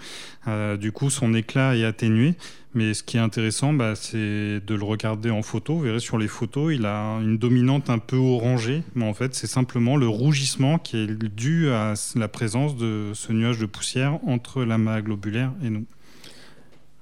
Euh, 0.49 0.77
du 0.77 0.93
coup 0.93 1.09
son 1.11 1.35
éclat 1.35 1.77
est 1.77 1.85
atténué. 1.85 2.35
Mais 2.75 2.95
ce 2.95 3.03
qui 3.03 3.19
est 3.19 3.21
intéressant 3.21 3.73
bah, 3.73 3.95
c'est 3.95 4.61
de 4.61 4.75
le 4.75 4.85
regarder 4.85 5.31
en 5.31 5.43
photo. 5.43 5.75
Vous 5.75 5.83
verrez 5.83 6.01
sur 6.01 6.19
les 6.19 6.29
photos 6.29 6.75
il 6.75 6.85
a 6.85 7.19
une 7.21 7.38
dominante 7.38 7.88
un 7.91 7.99
peu 7.99 8.17
orangée. 8.17 8.83
Mais 8.95 9.07
en 9.07 9.15
fait 9.15 9.35
c'est 9.35 9.47
simplement 9.47 9.97
le 9.97 10.09
rougissement 10.09 10.79
qui 10.79 10.99
est 10.99 11.07
dû 11.07 11.71
à 11.71 11.95
la 12.17 12.29
présence 12.29 12.77
de 12.77 13.12
ce 13.15 13.33
nuage 13.33 13.59
de 13.59 13.67
poussière 13.67 14.19
entre 14.27 14.62
l'amas 14.62 15.01
globulaire 15.01 15.53
et 15.65 15.71
nous 15.71 15.87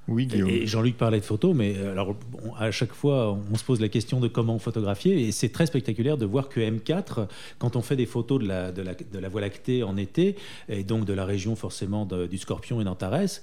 oui, 0.09 0.29
Et 0.35 0.67
Jean-Luc 0.67 0.97
parlait 0.97 1.21
de 1.21 1.25
photos, 1.25 1.55
mais 1.55 1.77
euh, 1.77 1.93
alors 1.93 2.17
à 2.59 2.71
chaque 2.71 2.93
fois, 2.93 3.39
on 3.53 3.57
se 3.57 3.63
pose 3.63 3.81
la 3.81 3.89
question 3.89 4.19
de 4.19 4.27
comment 4.27 4.59
photographier, 4.59 5.29
et 5.29 5.31
c'est 5.33 5.51
très 5.51 5.67
spectaculaire 5.67 6.17
de 6.17 6.27
voir 6.27 6.49
que 6.49 6.59
M4, 6.59 7.29
quand 7.59 7.77
on 7.77 7.83
fait 7.83 7.97
des 7.97 8.07
photos 8.07 8.41
de 8.41 8.49
la, 8.49 8.73
de 8.73 8.83
la, 8.83 9.29
Voie 9.29 9.41
lactée 9.41 9.85
en 9.85 9.97
été, 9.97 10.35
et 10.69 10.83
donc 10.83 11.05
de 11.05 11.13
la 11.13 11.25
région 11.25 11.55
forcément 11.55 12.07
du 12.07 12.39
Scorpion 12.39 12.81
et 12.81 12.85
d'Antares, 12.85 13.41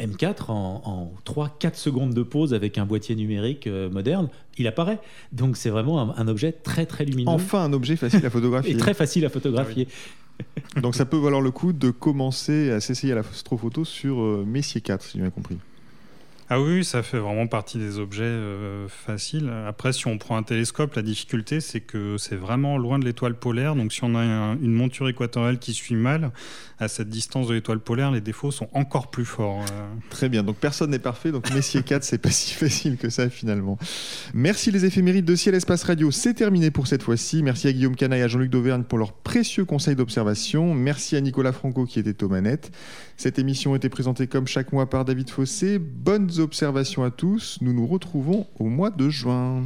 M4, 0.00 0.50
en, 0.50 1.12
3-4 1.26 1.74
secondes 1.74 2.14
de 2.14 2.22
pause 2.22 2.54
avec 2.54 2.78
un 2.78 2.86
boîtier 2.86 3.14
numérique 3.14 3.66
euh, 3.66 3.90
moderne, 3.90 4.28
il 4.58 4.66
apparaît. 4.66 4.98
Donc 5.32 5.56
c'est 5.56 5.70
vraiment 5.70 6.16
un, 6.16 6.28
objet 6.28 6.52
très 6.52 6.86
très 6.86 7.04
lumineux. 7.04 7.28
Enfin 7.28 7.64
un 7.64 7.72
objet 7.72 7.96
facile 7.96 8.24
à 8.24 8.30
photographier. 8.30 8.72
et 8.72 8.76
très 8.76 8.94
facile 8.94 9.24
à 9.24 9.28
photographier. 9.28 9.88
Donc 10.80 10.94
ça 10.94 11.04
peut 11.04 11.16
valoir 11.16 11.40
le 11.40 11.50
coup 11.50 11.72
de 11.72 11.90
commencer 11.90 12.70
à 12.70 12.80
s'essayer 12.80 13.12
à 13.12 13.16
l'astrophoto 13.16 13.84
sur 13.84 14.20
euh, 14.20 14.44
Messier 14.46 14.80
4, 14.80 15.02
si 15.02 15.12
j'ai 15.14 15.20
bien 15.20 15.30
compris. 15.30 15.58
Ah 16.54 16.60
oui, 16.60 16.84
ça 16.84 17.02
fait 17.02 17.16
vraiment 17.16 17.46
partie 17.46 17.78
des 17.78 17.98
objets 17.98 18.24
euh, 18.24 18.86
faciles. 18.86 19.50
Après, 19.66 19.94
si 19.94 20.06
on 20.06 20.18
prend 20.18 20.36
un 20.36 20.42
télescope, 20.42 20.94
la 20.96 21.00
difficulté, 21.00 21.62
c'est 21.62 21.80
que 21.80 22.18
c'est 22.18 22.36
vraiment 22.36 22.76
loin 22.76 22.98
de 22.98 23.06
l'étoile 23.06 23.38
polaire. 23.38 23.74
Donc, 23.74 23.90
si 23.90 24.04
on 24.04 24.14
a 24.14 24.22
une 24.22 24.74
monture 24.74 25.08
équatoriale 25.08 25.58
qui 25.58 25.72
suit 25.72 25.94
mal, 25.94 26.30
à 26.78 26.88
cette 26.88 27.08
distance 27.08 27.46
de 27.46 27.54
l'étoile 27.54 27.78
polaire, 27.80 28.10
les 28.10 28.20
défauts 28.20 28.50
sont 28.50 28.68
encore 28.74 29.10
plus 29.10 29.24
forts. 29.24 29.64
Euh. 29.72 29.94
Très 30.10 30.28
bien. 30.28 30.42
Donc, 30.42 30.56
personne 30.56 30.90
n'est 30.90 30.98
parfait. 30.98 31.32
Donc, 31.32 31.50
Messier 31.54 31.82
4, 31.82 32.04
c'est 32.04 32.18
pas 32.18 32.30
si 32.30 32.52
facile 32.52 32.98
que 32.98 33.08
ça, 33.08 33.30
finalement. 33.30 33.78
Merci 34.34 34.70
les 34.70 34.84
éphémérides 34.84 35.24
de 35.24 35.36
Ciel 35.36 35.54
Espace 35.54 35.84
Radio. 35.84 36.10
C'est 36.10 36.34
terminé 36.34 36.70
pour 36.70 36.86
cette 36.86 37.02
fois-ci. 37.02 37.42
Merci 37.42 37.68
à 37.68 37.72
Guillaume 37.72 37.96
Canaille 37.96 38.20
et 38.20 38.24
à 38.24 38.28
Jean-Luc 38.28 38.50
Dauvergne 38.50 38.82
pour 38.82 38.98
leurs 38.98 39.14
précieux 39.14 39.64
conseils 39.64 39.96
d'observation. 39.96 40.74
Merci 40.74 41.16
à 41.16 41.22
Nicolas 41.22 41.52
Franco 41.52 41.86
qui 41.86 41.98
était 41.98 42.22
aux 42.22 42.28
manettes. 42.28 42.72
Cette 43.16 43.38
émission 43.38 43.74
été 43.76 43.88
présentée 43.88 44.26
comme 44.26 44.46
chaque 44.48 44.72
mois 44.72 44.90
par 44.90 45.04
David 45.04 45.30
Fossé. 45.30 45.78
Bonnes 45.78 46.28
observations 46.42 47.04
à 47.04 47.10
tous. 47.10 47.58
Nous 47.60 47.72
nous 47.72 47.86
retrouvons 47.86 48.46
au 48.58 48.66
mois 48.68 48.90
de 48.90 49.08
juin. 49.08 49.62